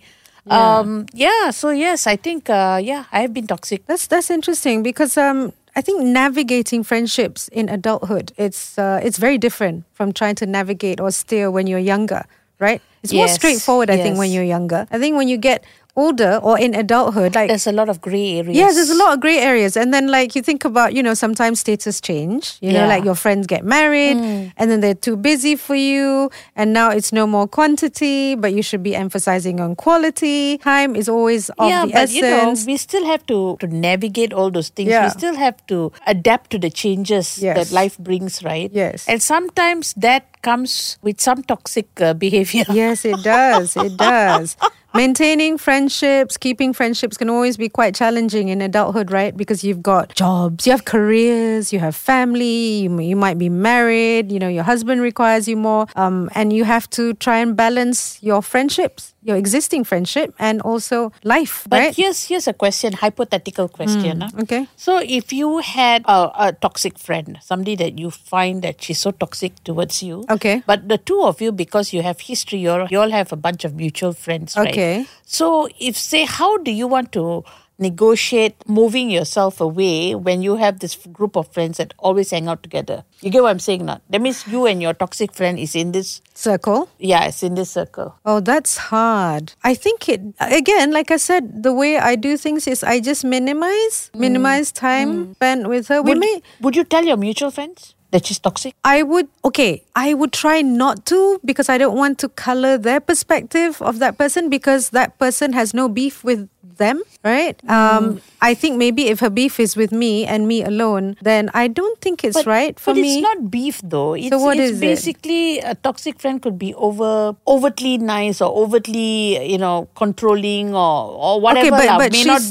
Um 0.50 1.06
yeah 1.14 1.52
so 1.52 1.70
yes 1.70 2.08
i 2.08 2.16
think 2.18 2.50
uh 2.50 2.80
yeah 2.82 3.06
i 3.12 3.22
have 3.22 3.34
been 3.34 3.46
toxic. 3.48 3.86
That's 3.86 4.08
that's 4.08 4.30
interesting 4.32 4.82
because 4.84 5.16
um 5.18 5.54
I 5.76 5.82
think 5.82 6.04
navigating 6.04 6.84
friendships 6.84 7.48
in 7.50 7.70
adulthood 7.70 8.34
it's 8.38 8.76
uh, 8.78 9.00
it's 9.04 9.18
very 9.18 9.38
different 9.38 9.86
from 9.94 10.12
trying 10.12 10.36
to 10.36 10.46
navigate 10.46 11.00
or 11.00 11.12
steer 11.12 11.50
when 11.50 11.66
you're 11.68 11.80
younger, 11.94 12.26
right? 12.62 12.82
It's 13.04 13.12
more 13.14 13.28
straightforward, 13.28 13.90
I 13.90 13.98
think, 13.98 14.18
when 14.18 14.32
you're 14.32 14.44
younger. 14.44 14.88
I 14.92 15.00
think 15.00 15.18
when 15.18 15.28
you 15.28 15.38
get 15.38 15.66
older 15.96 16.40
or 16.42 16.58
in 16.60 16.74
adulthood, 16.74 17.36
like 17.36 17.48
there's 17.50 17.68
a 17.68 17.72
lot 17.72 17.90
of 17.90 18.02
gray 18.02 18.38
areas 18.40 18.56
Yes, 18.56 18.76
there's 18.76 18.90
a 18.90 18.96
lot 18.96 19.14
of 19.14 19.20
gray 19.20 19.38
areas. 19.40 19.76
And 19.76 19.94
then, 19.94 20.08
like, 20.08 20.36
you 20.36 20.42
think 20.42 20.66
about, 20.66 20.94
you 20.94 21.04
know, 21.04 21.14
sometimes 21.14 21.60
status 21.60 22.00
change. 22.02 22.58
You 22.62 22.72
know, 22.74 22.88
like 22.88 23.04
your 23.04 23.16
friends 23.16 23.48
get 23.48 23.64
married 23.66 24.18
and 24.58 24.72
then 24.72 24.80
they're 24.82 24.94
too 24.96 25.16
busy 25.18 25.56
for 25.56 25.76
you. 25.76 26.30
And 26.56 26.74
now 26.74 26.90
it's 26.92 27.12
no 27.12 27.26
more 27.28 27.48
quantity, 27.48 28.36
but 28.36 28.54
you 28.54 28.62
should 28.62 28.84
be 28.84 28.96
emphasizing 28.96 29.60
on 29.60 29.76
quality. 29.76 30.58
Time 30.60 30.96
is 30.96 31.10
always 31.10 31.50
of 31.52 31.70
yeah, 31.70 31.86
the 31.86 31.92
but 31.94 32.12
you 32.12 32.22
know, 32.22 32.56
we 32.66 32.78
still 32.78 33.06
have 33.06 33.26
to, 33.28 33.58
to 33.60 33.68
navigate 33.68 34.34
all 34.34 34.50
those 34.52 34.70
things. 34.70 34.90
Yeah. 34.90 35.06
We 35.06 35.10
still 35.12 35.36
have 35.36 35.66
to 35.68 35.92
adapt 36.08 36.52
to 36.52 36.60
the 36.60 36.70
changes 36.70 37.40
Yes. 37.42 37.58
that 37.58 37.74
life 37.74 37.98
brings, 37.98 38.44
right? 38.44 38.70
Yes. 38.74 39.08
And 39.08 39.22
sometimes 39.22 39.94
that 39.96 40.42
comes 40.42 40.98
with 41.02 41.20
some 41.22 41.44
toxic 41.44 41.88
uh, 42.02 42.14
behavior. 42.26 42.64
yes, 42.72 43.06
it 43.06 43.24
does. 43.24 43.76
It 43.78 43.98
does. 43.98 44.58
Maintaining 44.94 45.58
friendships, 45.58 46.36
keeping 46.36 46.74
friendships 46.74 47.16
can 47.16 47.30
always 47.30 47.56
be 47.56 47.70
quite 47.70 47.96
challenging 47.96 48.50
in 48.50 48.62
adulthood, 48.62 49.10
right? 49.10 49.36
Because 49.36 49.64
you've 49.64 49.82
got 49.82 50.14
jobs, 50.16 50.68
you 50.68 50.72
have 50.72 50.84
careers, 50.84 51.72
you 51.72 51.80
have 51.80 51.96
family, 51.96 52.82
you, 52.82 53.00
you 53.00 53.16
might 53.16 53.38
be 53.38 53.48
married, 53.48 54.32
you 54.32 54.40
know, 54.40 54.50
your 54.50 54.64
husband 54.64 55.02
requires 55.02 55.48
you 55.48 55.56
more. 55.56 55.88
Um, 55.96 56.30
and 56.36 56.52
you 56.52 56.66
have 56.66 56.90
to 56.92 57.14
try 57.14 57.38
and 57.38 57.56
balance 57.56 58.22
your 58.22 58.42
friendships, 58.42 59.16
your 59.24 59.38
existing 59.38 59.84
friendship, 59.84 60.34
and 60.40 60.62
also 60.62 61.12
life, 61.24 61.66
But 61.70 61.78
right? 61.80 61.96
here's 61.96 62.26
here's 62.26 62.48
a 62.48 62.54
question, 62.54 62.94
hypothetical 62.94 63.70
question. 63.70 64.24
ah. 64.26 64.30
okay. 64.42 64.66
So 64.76 64.98
if 64.98 65.32
you 65.32 65.60
had 65.62 66.02
a, 66.10 66.50
a 66.50 66.54
toxic 66.54 66.98
friend, 66.98 67.38
somebody 67.42 67.76
that 67.78 68.00
you 68.02 68.10
find 68.10 68.62
that 68.66 68.82
she's 68.82 68.98
so 69.00 69.12
toxic 69.12 69.54
towards 69.64 70.02
you, 70.02 70.26
Okay. 70.30 70.64
but 70.66 70.90
the 70.90 70.98
two 70.98 71.22
of 71.22 71.38
you, 71.42 71.52
because 71.52 71.94
you 71.94 72.02
have 72.02 72.20
history, 72.20 72.60
you 72.66 72.72
all 72.72 72.88
you 72.90 73.00
all 73.00 73.12
have 73.14 73.32
a 73.32 73.38
bunch 73.38 73.62
of 73.64 73.76
mutual 73.76 74.14
friends, 74.14 74.58
right? 74.58 74.74
Okay. 74.74 75.06
So 75.26 75.70
if 75.80 75.96
say, 75.96 76.26
how 76.26 76.58
do 76.58 76.72
you 76.72 76.88
want 76.88 77.12
to 77.14 77.44
negotiate 77.82 78.56
moving 78.68 79.10
yourself 79.10 79.60
away 79.60 80.16
when 80.16 80.42
you 80.42 80.56
have 80.56 80.80
this 80.80 80.96
group 81.12 81.36
of 81.36 81.52
friends 81.52 81.78
that 81.78 81.94
always 81.98 82.32
hang 82.32 82.48
out 82.48 82.64
together? 82.64 83.04
You 83.22 83.30
get 83.30 83.44
what 83.44 83.50
I'm 83.50 83.60
saying 83.60 83.86
now? 83.86 84.02
That 84.10 84.22
means 84.22 84.48
you 84.48 84.66
and 84.66 84.82
your 84.82 84.94
toxic 84.94 85.34
friend 85.34 85.60
is 85.60 85.76
in 85.76 85.92
this, 85.92 86.22
Circle. 86.34 86.90
yeah, 87.00 87.26
it's 87.26 87.44
in 87.44 87.56
this 87.56 87.72
circle. 87.72 88.16
Oh, 88.26 88.40
that's 88.40 88.78
hard. 88.78 89.54
I 89.64 89.74
think 89.74 90.08
it, 90.08 90.22
again, 90.40 90.92
like 90.92 91.12
I 91.12 91.18
said, 91.18 91.64
the 91.64 91.74
way 91.74 91.98
I 91.98 92.16
do 92.16 92.38
things 92.38 92.68
is 92.68 92.84
I 92.84 93.00
just 93.00 93.24
minimize, 93.24 94.12
minimize 94.16 94.72
mm. 94.72 94.76
time 94.76 95.28
mm. 95.28 95.36
spent 95.36 95.68
with 95.68 95.88
her. 95.88 96.02
We 96.02 96.12
Would, 96.12 96.20
may, 96.20 96.42
would 96.62 96.76
you 96.76 96.84
tell 96.84 97.04
your 97.04 97.18
mutual 97.18 97.52
friends 97.52 97.96
that 98.12 98.26
she's 98.26 98.40
toxic? 98.40 98.76
I 98.84 99.04
would, 99.04 99.28
okay, 99.46 99.84
I 99.96 100.14
would 100.14 100.32
try 100.34 100.62
not 100.62 101.06
to 101.08 101.40
because 101.44 101.70
I 101.70 101.78
don't 101.78 101.96
want 101.98 102.20
to 102.20 102.30
color 102.30 102.78
their 102.78 103.00
perspective 103.00 103.82
of 103.82 104.00
that 104.00 104.18
person 104.18 104.50
because 104.50 104.90
that 104.92 105.18
person 105.20 105.54
has 105.54 105.74
no 105.74 105.88
beef 105.90 106.24
with 106.24 106.48
them, 106.78 107.02
right? 107.24 107.60
Um, 107.70 108.22
I 108.42 108.54
think 108.54 108.78
maybe 108.78 109.08
if 109.08 109.20
her 109.20 109.30
beef 109.30 109.60
is 109.60 109.76
with 109.76 109.92
me 109.92 110.26
and 110.26 110.48
me 110.48 110.64
alone, 110.64 111.16
then 111.22 111.50
I 111.54 111.68
don't 111.68 112.00
think 112.02 112.24
it's 112.24 112.38
But, 112.38 112.46
right 112.48 112.80
for 112.80 112.94
but 112.94 113.02
me. 113.02 113.14
it's 113.20 113.22
not 113.22 113.52
beef 113.52 113.82
though. 113.84 114.14
It's, 114.14 114.36
what 114.36 114.58
it's 114.58 114.72
is 114.72 114.78
it? 114.78 114.82
basically 114.82 115.60
a 115.60 115.76
toxic 115.76 116.20
friend 116.20 116.42
could 116.42 116.58
be 116.58 116.74
over 116.76 117.36
overtly 117.48 117.98
nice 117.98 118.42
or 118.42 118.52
overtly 118.64 119.46
you 119.52 119.58
know 119.58 119.90
controlling 119.96 120.74
or 120.74 121.12
or 121.14 121.40
whatever. 121.42 121.76
Okay, 121.76 121.88
but- 121.88 121.98
but 121.98 122.12
may 122.14 122.24
not 122.24 122.42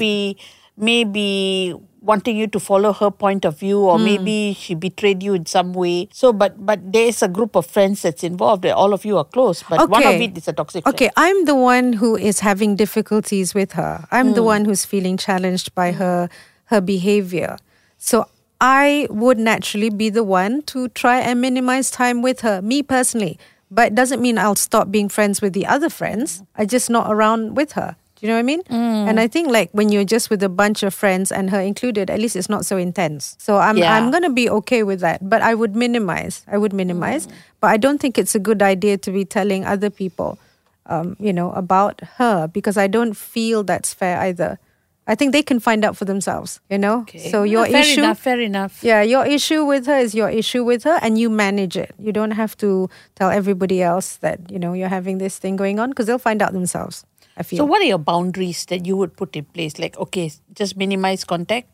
be 0.81 0.85
maybe 0.85 1.75
wanting 2.03 2.37
you 2.37 2.47
to 2.47 2.59
follow 2.59 2.93
her 2.95 3.11
point 3.11 3.45
of 3.45 3.59
view 3.59 3.79
Hmm. 3.81 3.89
or 3.91 3.99
maybe 3.99 4.57
she 4.59 4.75
betrayed 4.75 5.23
you 5.23 5.35
in 5.35 5.45
some 5.45 5.73
way. 5.75 6.09
So 6.13 6.33
but 6.33 6.65
but 6.65 6.81
there's 6.93 7.23
a 7.23 7.29
group 7.29 7.55
of 7.55 7.67
friends 7.67 8.03
that's 8.03 8.25
involved. 8.25 8.65
All 8.67 8.95
of 8.95 9.05
you 9.05 9.19
are 9.19 9.25
close, 9.25 9.63
but 9.69 9.89
one 9.91 10.03
of 10.07 10.21
it 10.21 10.37
is 10.37 10.49
a 10.49 10.53
toxic 10.53 10.83
friend. 10.85 10.95
Okay, 10.95 11.11
I'm 11.17 11.45
the 11.45 11.55
one 11.55 11.93
who 11.93 12.17
is 12.17 12.41
having 12.41 12.75
difficulties 12.77 13.55
with 13.55 13.73
her. 13.73 14.07
I'm 14.11 14.33
the 14.33 14.43
one 14.43 14.65
who's 14.65 14.85
feeling 14.85 15.17
challenged 15.19 15.75
by 15.75 15.93
her 15.93 16.29
her 16.67 16.81
behavior. 16.81 17.57
So 17.99 18.27
I 18.61 19.07
would 19.11 19.39
naturally 19.39 19.91
be 19.91 20.09
the 20.11 20.25
one 20.25 20.63
to 20.73 20.89
try 20.89 21.21
and 21.21 21.41
minimize 21.41 21.91
time 21.91 22.23
with 22.23 22.41
her, 22.41 22.61
me 22.63 22.83
personally. 22.83 23.39
But 23.71 23.89
it 23.93 23.95
doesn't 23.95 24.21
mean 24.21 24.37
I'll 24.39 24.57
stop 24.57 24.91
being 24.91 25.09
friends 25.09 25.41
with 25.41 25.53
the 25.53 25.67
other 25.67 25.89
friends. 25.89 26.43
I 26.57 26.65
just 26.67 26.91
not 26.91 27.13
around 27.13 27.57
with 27.57 27.73
her. 27.73 27.97
Do 28.21 28.27
you 28.27 28.29
know 28.29 28.35
what 28.37 28.41
I 28.41 28.43
mean? 28.53 28.63
And 29.09 29.19
I 29.19 29.27
think 29.29 29.49
like 29.49 29.71
when 29.73 29.89
you're 29.91 30.05
just 30.05 30.29
with 30.29 30.43
a 30.43 30.49
bunch 30.49 30.83
of 30.83 30.93
friends 30.93 31.33
and 31.33 31.49
her 31.51 31.61
included, 31.61 32.11
at 32.11 32.21
least 32.21 32.37
it's 32.37 32.51
not 32.51 32.67
so 32.67 32.77
intense. 32.77 33.35
So 33.39 33.57
I'm 33.57 33.79
Yeah. 33.79 33.97
I'm 33.97 34.11
gonna 34.11 34.29
be 34.29 34.51
okay 34.61 34.83
with 34.83 35.01
that. 35.01 35.27
But 35.29 35.41
I 35.41 35.55
would 35.55 35.75
minimize. 35.75 36.45
I 36.47 36.59
would 36.59 36.73
minimize. 36.75 37.29
But 37.61 37.69
I 37.69 37.77
don't 37.79 37.99
think 37.99 38.19
it's 38.19 38.35
a 38.35 38.39
good 38.39 38.61
idea 38.61 38.99
to 38.99 39.11
be 39.11 39.25
telling 39.25 39.65
other 39.65 39.89
people 39.89 40.39
um, 40.87 41.17
you 41.21 41.33
know, 41.33 41.53
about 41.53 42.01
her 42.19 42.49
because 42.49 42.77
I 42.77 42.89
don't 42.89 43.15
feel 43.15 43.63
that's 43.63 43.95
fair 43.95 44.19
either. 44.21 44.59
I 45.07 45.15
think 45.15 45.33
they 45.33 45.43
can 45.43 45.61
find 45.61 45.85
out 45.85 45.97
for 45.97 46.05
themselves, 46.05 46.61
you 46.69 46.79
know? 46.79 47.01
Okay. 47.03 47.31
So 47.31 47.43
your 47.43 47.63
Ah, 47.67 47.71
fair 47.71 47.81
issue 47.81 48.01
enough, 48.01 48.19
fair 48.19 48.41
enough. 48.41 48.79
Yeah, 48.83 49.03
your 49.03 49.25
issue 49.27 49.65
with 49.65 49.87
her 49.87 49.99
is 49.99 50.15
your 50.15 50.29
issue 50.29 50.63
with 50.65 50.85
her 50.85 50.99
and 51.03 51.19
you 51.19 51.31
manage 51.31 51.77
it. 51.77 51.95
You 51.99 52.13
don't 52.13 52.33
have 52.33 52.57
to 52.59 52.89
tell 53.15 53.31
everybody 53.31 53.83
else 53.83 54.17
that, 54.17 54.51
you 54.51 54.59
know, 54.59 54.73
you're 54.73 54.89
having 54.91 55.19
this 55.19 55.39
thing 55.39 55.57
going 55.57 55.79
on 55.81 55.91
because 55.91 56.07
they'll 56.07 56.19
find 56.19 56.43
out 56.43 56.53
themselves. 56.53 57.05
I 57.37 57.43
feel. 57.43 57.59
So 57.59 57.65
what 57.65 57.81
are 57.81 57.85
your 57.89 57.99
boundaries 57.99 58.65
that 58.67 58.87
you 58.87 58.97
would 58.97 59.17
put 59.17 59.37
in 59.37 59.45
place? 59.45 59.79
Like, 59.79 59.97
okay, 59.99 60.31
just 60.55 60.77
minimize 60.77 61.25
contact. 61.25 61.69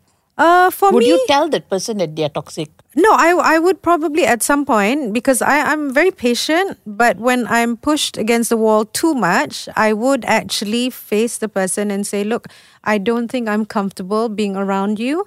uh 0.45 0.69
for 0.71 0.93
Would 0.93 1.01
me 1.05 1.09
you 1.09 1.19
tell 1.29 1.49
that 1.53 1.69
person 1.73 1.97
that 2.01 2.11
they're 2.17 2.29
toxic? 2.29 2.69
No, 2.95 3.11
I 3.13 3.29
I 3.55 3.59
would 3.59 3.79
probably 3.87 4.27
at 4.33 4.43
some 4.43 4.65
point 4.71 5.13
because 5.17 5.41
I 5.41 5.55
I'm 5.73 5.93
very 5.99 6.11
patient, 6.13 6.77
but 6.85 7.17
when 7.29 7.47
I'm 7.49 7.77
pushed 7.87 8.19
against 8.25 8.53
the 8.53 8.59
wall 8.65 8.85
too 8.85 9.15
much, 9.15 9.65
I 9.77 9.93
would 10.03 10.29
actually 10.29 10.91
face 10.91 11.39
the 11.39 11.49
person 11.49 11.91
and 11.91 12.05
say, 12.11 12.21
"Look, 12.25 12.49
I 12.85 12.99
don't 12.99 13.33
think 13.33 13.49
I'm 13.49 13.65
comfortable 13.65 14.29
being 14.29 14.57
around 14.61 15.01
you. 15.01 15.25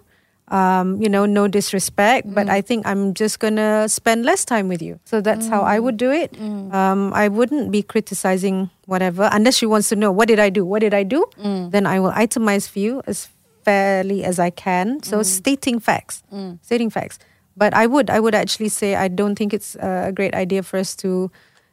Um, 0.50 1.02
you 1.02 1.10
know, 1.10 1.26
no 1.26 1.48
disrespect, 1.48 2.34
but 2.34 2.48
mm. 2.48 2.58
I 2.58 2.62
think 2.62 2.86
I'm 2.86 3.14
just 3.14 3.38
gonna 3.40 3.88
spend 3.88 4.26
less 4.26 4.46
time 4.46 4.68
with 4.68 4.82
you." 4.82 5.00
So 5.06 5.22
that's 5.22 5.48
how 5.48 5.62
I 5.62 5.78
would 5.78 5.96
mm. 5.96 6.04
do 6.06 6.12
it. 6.12 6.34
Mm. 6.34 6.74
Um, 6.74 7.14
I 7.14 7.28
wouldn't 7.28 7.70
be 7.72 7.84
criticizing 7.84 8.70
whatever 8.86 9.30
unless 9.32 9.58
she 9.58 9.66
wants 9.66 9.90
to 9.90 9.96
know 9.96 10.12
what 10.12 10.28
did 10.28 10.40
I 10.40 10.50
do, 10.50 10.66
what 10.66 10.80
did 10.80 10.94
I 10.94 11.04
do. 11.04 11.26
Then 11.38 11.86
I 11.86 12.00
will 12.00 12.12
itemize 12.12 12.68
for 12.68 12.80
you 12.80 13.02
as 13.06 13.30
fairly 13.64 14.24
as 14.24 14.40
I 14.40 14.50
can. 14.50 15.04
So 15.04 15.22
stating 15.22 15.80
facts, 15.80 16.24
stating 16.64 16.90
facts. 16.90 17.20
But 17.56 17.74
I 17.74 17.86
would, 17.86 18.10
I 18.10 18.20
would 18.20 18.34
actually 18.34 18.70
say 18.70 18.96
I 18.96 19.08
don't 19.08 19.36
think 19.36 19.54
it's 19.54 19.76
a 19.76 20.12
great 20.16 20.34
idea 20.34 20.64
for 20.64 20.80
us 20.80 20.96
to 21.04 21.30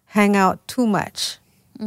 hang 0.07 0.37
out 0.37 0.61
too 0.69 0.87
much 0.87 1.39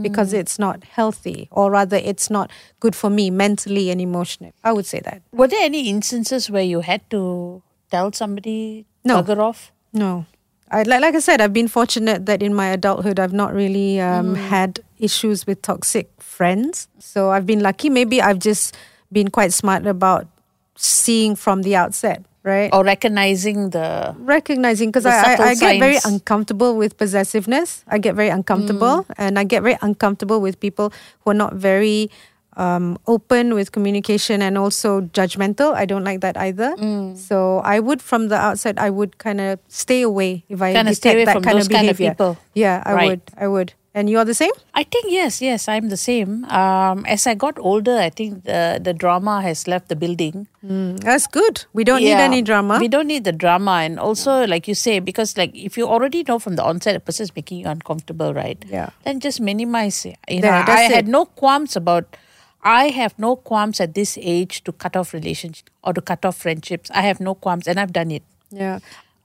because 0.01 0.33
it's 0.33 0.57
not 0.59 0.83
healthy, 0.83 1.47
or 1.51 1.71
rather, 1.71 1.97
it's 1.97 2.29
not 2.29 2.51
good 2.79 2.95
for 2.95 3.09
me 3.09 3.29
mentally 3.29 3.89
and 3.89 3.99
emotionally. 4.01 4.53
I 4.63 4.71
would 4.73 4.85
say 4.85 4.99
that. 5.01 5.21
Were 5.31 5.47
there 5.47 5.63
any 5.63 5.89
instances 5.89 6.49
where 6.49 6.63
you 6.63 6.81
had 6.81 7.07
to 7.11 7.61
tell 7.91 8.11
somebody 8.11 8.85
No. 9.03 9.21
bugger 9.23 9.37
off? 9.39 9.71
No. 9.93 10.25
I, 10.71 10.83
like, 10.83 11.01
like 11.01 11.15
I 11.15 11.19
said, 11.19 11.41
I've 11.41 11.53
been 11.53 11.67
fortunate 11.67 12.27
that 12.27 12.43
in 12.43 12.53
my 12.53 12.67
adulthood, 12.67 13.19
I've 13.19 13.33
not 13.33 13.53
really 13.53 13.99
um, 13.99 14.35
had 14.35 14.81
issues 14.99 15.47
with 15.47 15.61
toxic 15.63 16.09
friends. 16.19 16.87
So 16.99 17.31
I've 17.31 17.47
been 17.47 17.61
lucky. 17.61 17.89
Maybe 17.89 18.21
I've 18.21 18.37
just 18.39 18.77
been 19.11 19.29
quite 19.29 19.51
smart 19.51 19.87
about 19.87 20.27
seeing 20.75 21.35
from 21.35 21.63
the 21.63 21.75
outset 21.75 22.23
right? 22.43 22.69
Or 22.73 22.83
recognizing 22.83 23.69
the 23.71 24.15
recognizing 24.19 24.89
because 24.89 25.05
I, 25.05 25.35
I, 25.35 25.49
I 25.51 25.55
get 25.55 25.79
very 25.79 25.97
uncomfortable 26.05 26.75
with 26.77 26.97
possessiveness. 26.97 27.83
I 27.87 27.97
get 27.97 28.15
very 28.15 28.29
uncomfortable, 28.29 29.05
Mm. 29.09 29.13
and 29.17 29.39
I 29.39 29.43
get 29.43 29.63
very 29.63 29.77
uncomfortable 29.81 30.39
with 30.41 30.59
people 30.59 30.91
who 31.21 31.31
are 31.31 31.39
not 31.45 31.53
very 31.55 32.09
um, 32.57 32.97
open 33.07 33.53
with 33.53 33.71
communication 33.71 34.41
and 34.41 34.57
also 34.57 35.01
judgmental. 35.15 35.73
I 35.75 35.85
don't 35.85 36.03
like 36.03 36.19
that 36.21 36.35
either. 36.35 36.75
Mm. 36.75 37.15
So 37.15 37.59
I 37.63 37.79
would, 37.79 38.01
from 38.01 38.27
the 38.27 38.35
outside, 38.35 38.77
I 38.79 38.89
would 38.89 39.17
kind 39.17 39.39
of 39.39 39.59
stay 39.69 40.01
away 40.01 40.43
if 40.49 40.61
I 40.61 40.73
Kinda 40.73 40.91
detect 40.91 40.97
stay 40.97 41.13
away 41.13 41.25
that 41.25 41.33
from 41.33 41.43
kind 41.43 41.57
those 41.57 41.67
of 41.67 41.71
kind 41.71 41.87
of 41.89 41.95
behavior. 41.97 42.11
people. 42.15 42.37
Yeah, 42.53 42.83
I 42.85 42.93
Right. 42.93 43.07
would. 43.09 43.21
I 43.37 43.47
would. 43.47 43.73
And 43.95 44.07
you 44.07 44.19
are 44.19 44.25
the 44.25 44.35
same. 44.35 44.51
I 44.75 44.83
think 44.83 45.05
yes, 45.09 45.41
yes, 45.41 45.67
I'm 45.67 45.89
the 45.89 45.97
same. 45.97 46.45
Um, 46.45 47.05
as 47.07 47.25
I 47.25 47.33
got 47.33 47.57
older, 47.57 47.97
I 47.97 48.09
think 48.11 48.43
the 48.45 48.79
the 48.81 48.93
drama 48.93 49.41
has 49.41 49.67
left 49.67 49.89
the 49.89 49.95
building. 49.95 50.45
Mm, 50.63 50.99
that's 51.07 51.25
good. 51.25 51.65
We 51.73 51.83
don't 51.83 52.01
need 52.03 52.21
any 52.25 52.43
drama. 52.43 52.77
We 52.79 52.87
don't 52.87 53.07
need 53.07 53.23
the 53.23 53.31
drama, 53.33 53.77
and 53.87 53.99
also, 53.99 54.45
like 54.45 54.67
you 54.67 54.75
say, 54.75 54.99
because 54.99 55.35
like 55.41 55.55
if 55.55 55.75
you 55.81 55.87
already 55.87 56.23
know 56.29 56.37
from 56.37 56.55
the 56.55 56.63
onset 56.63 56.95
a 56.95 56.99
person 56.99 57.23
is 57.23 57.35
making 57.35 57.59
you 57.65 57.67
uncomfortable, 57.73 58.31
right? 58.33 58.63
Yeah. 58.77 58.89
Then 59.05 59.19
just 59.19 59.41
minimize 59.41 60.05
it. 60.05 60.17
You 60.29 60.41
There, 60.41 60.51
know, 60.51 60.71
I 60.71 60.81
had 60.97 61.07
no 61.07 61.25
qualms 61.25 61.75
about. 61.75 62.15
I 62.61 62.89
have 63.01 63.17
no 63.17 63.35
qualms 63.37 63.79
at 63.79 63.93
this 63.95 64.17
age 64.21 64.63
to 64.65 64.71
cut 64.71 64.95
off 64.95 65.13
relationships 65.13 65.71
or 65.83 65.93
to 65.93 66.01
cut 66.01 66.25
off 66.25 66.37
friendships. 66.37 66.91
I 66.93 67.01
have 67.09 67.19
no 67.19 67.33
qualms, 67.33 67.67
and 67.67 67.79
I've 67.79 67.93
done 67.93 68.11
it. 68.11 68.23
yeah. 68.51 68.79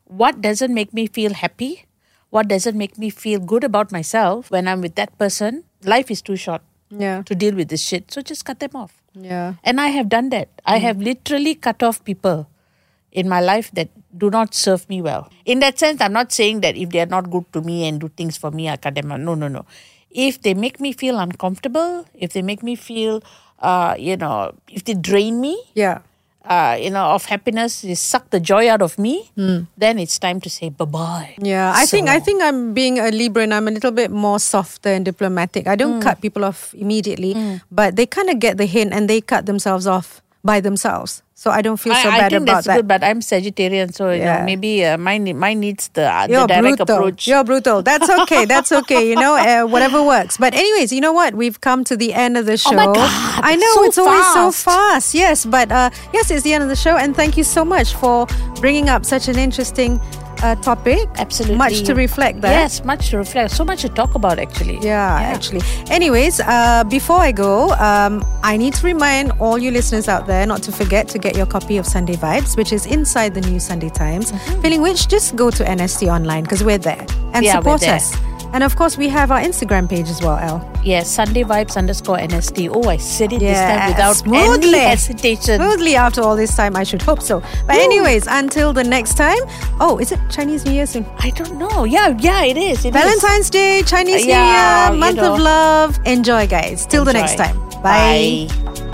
What 0.07 0.40
doesn't 0.44 0.72
make 0.72 0.92
me 0.94 1.07
feel 1.07 1.33
happy? 1.35 1.85
What 2.35 2.49
doesn't 2.49 2.77
make 2.77 2.99
me 2.99 3.11
feel 3.11 3.38
good 3.38 3.62
about 3.62 3.92
myself 3.92 4.51
when 4.51 4.66
I'm 4.66 4.81
with 4.81 4.97
that 4.97 5.16
person? 5.18 5.62
Life 5.85 6.11
is 6.11 6.20
too 6.29 6.35
short 6.44 6.62
Yeah. 7.03 7.23
to 7.31 7.35
deal 7.42 7.55
with 7.55 7.68
this 7.68 7.85
shit. 7.90 8.11
So 8.11 8.23
just 8.31 8.44
cut 8.44 8.59
them 8.59 8.75
off. 8.75 8.97
Yeah. 9.27 9.55
And 9.62 9.81
I 9.81 9.88
have 9.97 10.09
done 10.09 10.31
that. 10.31 10.49
I 10.66 10.79
have 10.85 10.99
literally 11.09 11.55
cut 11.55 11.85
off 11.88 12.03
people 12.05 12.49
in 13.12 13.29
my 13.29 13.40
life 13.40 13.70
that 13.79 13.90
do 14.25 14.31
not 14.31 14.53
serve 14.62 14.88
me 14.88 15.01
well. 15.01 15.29
In 15.44 15.61
that 15.61 15.79
sense, 15.79 16.01
I'm 16.01 16.12
not 16.12 16.33
saying 16.33 16.61
that 16.66 16.77
if 16.77 16.90
they 16.90 17.01
are 17.05 17.12
not 17.14 17.31
good 17.31 17.47
to 17.53 17.61
me 17.61 17.87
and 17.87 18.01
do 18.01 18.09
things 18.23 18.37
for 18.37 18.51
me, 18.51 18.68
I 18.68 18.77
cut 18.79 18.97
them 18.97 19.12
out. 19.12 19.20
No, 19.20 19.37
no, 19.37 19.47
no. 19.47 19.64
If 20.11 20.42
they 20.42 20.55
make 20.55 20.81
me 20.81 20.92
feel 20.92 21.18
uncomfortable, 21.27 22.05
if 22.14 22.33
they 22.33 22.42
make 22.42 22.64
me 22.64 22.75
feel, 22.75 23.23
uh, 23.61 23.94
you 23.97 24.16
know, 24.16 24.55
if 24.68 24.83
they 24.90 24.94
drain 24.94 25.40
me, 25.40 25.55
Yeah. 25.75 26.01
Uh, 26.44 26.76
you 26.80 26.90
know, 26.90 27.12
of 27.16 27.24
happiness, 27.26 27.83
they 27.83 27.94
suck 27.94 28.30
the 28.30 28.40
joy 28.40 28.68
out 28.68 28.83
of 28.83 28.98
me, 28.98 29.30
then 29.76 29.98
it's 29.98 30.18
time 30.18 30.40
to 30.40 30.50
say 30.50 30.68
bye 30.68 30.85
bye. 30.85 31.35
Yeah, 31.40 31.72
I 31.74 31.87
think 31.87 32.09
I 32.09 32.20
think 32.20 32.42
I'm 32.42 32.74
being 32.74 32.98
a 32.98 33.11
Libra 33.11 33.42
and 33.44 33.52
I'm 33.54 33.68
a 33.68 33.70
little 33.70 33.92
bit 33.92 34.11
more 34.11 34.38
softer 34.38 34.90
and 34.92 35.04
diplomatic. 35.04 35.66
I 35.66 35.74
Mm. 35.74 35.78
don't 35.78 36.00
cut 36.00 36.20
people 36.20 36.44
off 36.44 36.72
immediately, 36.76 37.37
but 37.70 37.96
they 37.96 38.07
kind 38.07 38.28
of 38.30 38.38
get 38.40 38.57
the 38.57 38.66
hint 38.66 38.92
and 38.92 39.09
they 39.09 39.20
cut 39.20 39.44
themselves 39.46 39.87
off 39.87 40.20
by 40.44 40.61
themselves. 40.61 41.22
So 41.37 41.50
I 41.50 41.62
don't 41.62 41.78
feel 41.78 41.94
so 41.94 42.09
I, 42.09 42.12
I 42.12 42.18
bad 42.20 42.30
think 42.33 42.42
about 42.44 42.54
that's 42.54 42.66
that. 42.68 42.76
good, 42.76 42.88
but 42.88 43.02
I'm 43.02 43.20
Sagittarian, 43.20 43.92
so 43.92 44.11
you 44.11 44.18
know, 44.20 44.24
Yeah. 44.24 44.44
maybe 44.44 44.85
uh, 44.85 44.96
mine 44.96 45.37
mine 45.37 45.59
needs 45.61 45.88
the, 45.88 46.04
uh, 46.07 46.26
You're 46.30 46.46
direct 46.46 46.76
brutal. 46.78 46.96
approach. 46.96 47.26
You're 47.26 47.42
brutal. 47.44 47.83
That's 47.83 48.09
okay. 48.20 48.44
That's 48.44 48.70
okay. 48.70 49.09
You 49.11 49.16
know, 49.16 49.35
uh, 49.37 49.66
whatever 49.66 50.02
works. 50.02 50.37
But 50.38 50.54
anyways, 50.54 50.92
you 50.92 51.00
know 51.00 51.12
what? 51.12 51.35
We've 51.35 51.61
come 51.61 51.83
to 51.85 51.96
the 51.96 52.14
end 52.14 52.37
of 52.37 52.46
the 52.46 52.57
show. 52.57 52.70
Oh 52.72 52.76
my 52.76 52.87
God, 52.87 53.11
I 53.42 53.57
know 53.57 53.72
so 53.74 53.85
it's 53.85 53.98
always 53.98 54.24
so 54.33 54.52
fast. 54.52 54.64
fast. 54.64 55.14
Yes, 55.14 55.44
but 55.44 55.72
uh, 55.72 55.90
yes, 56.12 56.30
it's 56.30 56.42
the 56.44 56.52
end 56.54 56.62
of 56.62 56.68
the 56.70 56.76
show, 56.76 56.96
and 56.96 57.16
thank 57.16 57.37
you 57.37 57.44
so 57.44 57.64
much 57.64 57.94
for 57.94 58.26
bringing 58.61 58.88
up 58.88 59.04
such 59.04 59.26
an 59.28 59.37
interesting 59.38 59.98
uh, 60.44 60.54
topic. 60.57 61.09
Absolutely. 61.16 61.57
much 61.57 61.83
to 61.83 61.94
reflect. 61.94 62.40
There. 62.40 62.50
Yes, 62.50 62.85
much 62.85 63.11
to 63.11 63.16
reflect. 63.18 63.52
So 63.52 63.64
much 63.64 63.80
to 63.83 63.88
talk 63.88 64.14
about, 64.14 64.38
actually. 64.38 64.78
Yeah, 64.80 65.35
actually. 65.35 65.62
Anyways, 65.90 66.40
uh, 66.40 66.85
before 66.88 67.18
I 67.18 67.33
go, 67.33 67.70
um, 67.88 68.24
I 68.42 68.57
need 68.57 68.74
to 68.74 68.87
remind 68.87 69.33
all 69.40 69.59
you 69.59 69.70
listeners 69.70 70.09
out 70.09 70.26
there 70.26 70.46
not 70.46 70.62
to 70.64 70.72
forget 70.72 71.09
to 71.09 71.18
get 71.18 71.37
your 71.37 71.46
copy 71.46 71.78
of 71.78 71.87
Sunday 71.87 72.14
Vibes, 72.14 72.57
which 72.57 72.72
is 72.72 72.87
inside 72.87 73.35
the 73.35 73.40
new 73.40 73.59
Sunday 73.59 73.90
Times. 73.90 74.33
Feeling 74.62 74.83
which, 74.83 75.09
just 75.09 75.37
go 75.37 75.50
to 75.50 75.64
NST 75.64 76.09
online 76.09 76.42
because 76.42 76.62
we're 76.62 76.78
there 76.78 77.07
and 77.33 77.44
Mm-hmm. 77.44 77.44
Yeah, 77.44 77.59
support 77.59 77.83
us. 77.88 78.34
And 78.54 78.62
of 78.62 78.76
course, 78.76 78.96
we 78.96 79.08
have 79.08 79.32
our 79.32 79.40
Instagram 79.40 79.88
page 79.90 80.08
as 80.08 80.22
well, 80.22 80.38
El. 80.38 80.80
Yes, 80.84 81.10
Sunday 81.10 81.42
vibes 81.42 81.76
underscore 81.76 82.18
NST. 82.18 82.70
Oh, 82.72 82.88
I 82.88 82.98
said 82.98 83.32
it 83.32 83.40
this 83.40 83.58
time 83.58 83.88
without 83.90 84.14
smoothly. 84.14 84.78
any 84.78 84.90
hesitation. 84.90 85.56
Smoothly 85.56 85.96
after 85.96 86.20
all 86.22 86.36
this 86.36 86.54
time, 86.54 86.76
I 86.76 86.84
should 86.84 87.02
hope 87.02 87.20
so. 87.20 87.40
But 87.66 87.76
anyways, 87.76 88.28
until 88.28 88.72
the 88.72 88.84
next 88.84 89.14
time. 89.14 89.38
Oh, 89.80 89.98
is 90.00 90.12
it 90.12 90.20
Chinese 90.30 90.64
New 90.64 90.70
Year 90.72 90.86
soon? 90.86 91.04
I 91.18 91.30
don't 91.30 91.58
know. 91.58 91.82
Yeah, 91.82 92.16
yeah, 92.20 92.44
it 92.44 92.56
is. 92.56 92.84
It 92.84 92.94
is. 92.94 93.02
Valentine's 93.02 93.50
Day, 93.50 93.82
Chinese 93.82 94.24
Yeah, 94.24 94.90
New 94.90 94.94
Year, 94.94 95.00
month 95.00 95.16
know. 95.16 95.34
of 95.34 95.40
love. 95.40 95.98
Enjoy, 96.06 96.46
guys. 96.46 96.86
Till 96.86 97.04
the 97.04 97.12
next 97.12 97.34
time. 97.34 97.58
Bye. 97.82 98.46
Bye. 98.48 98.90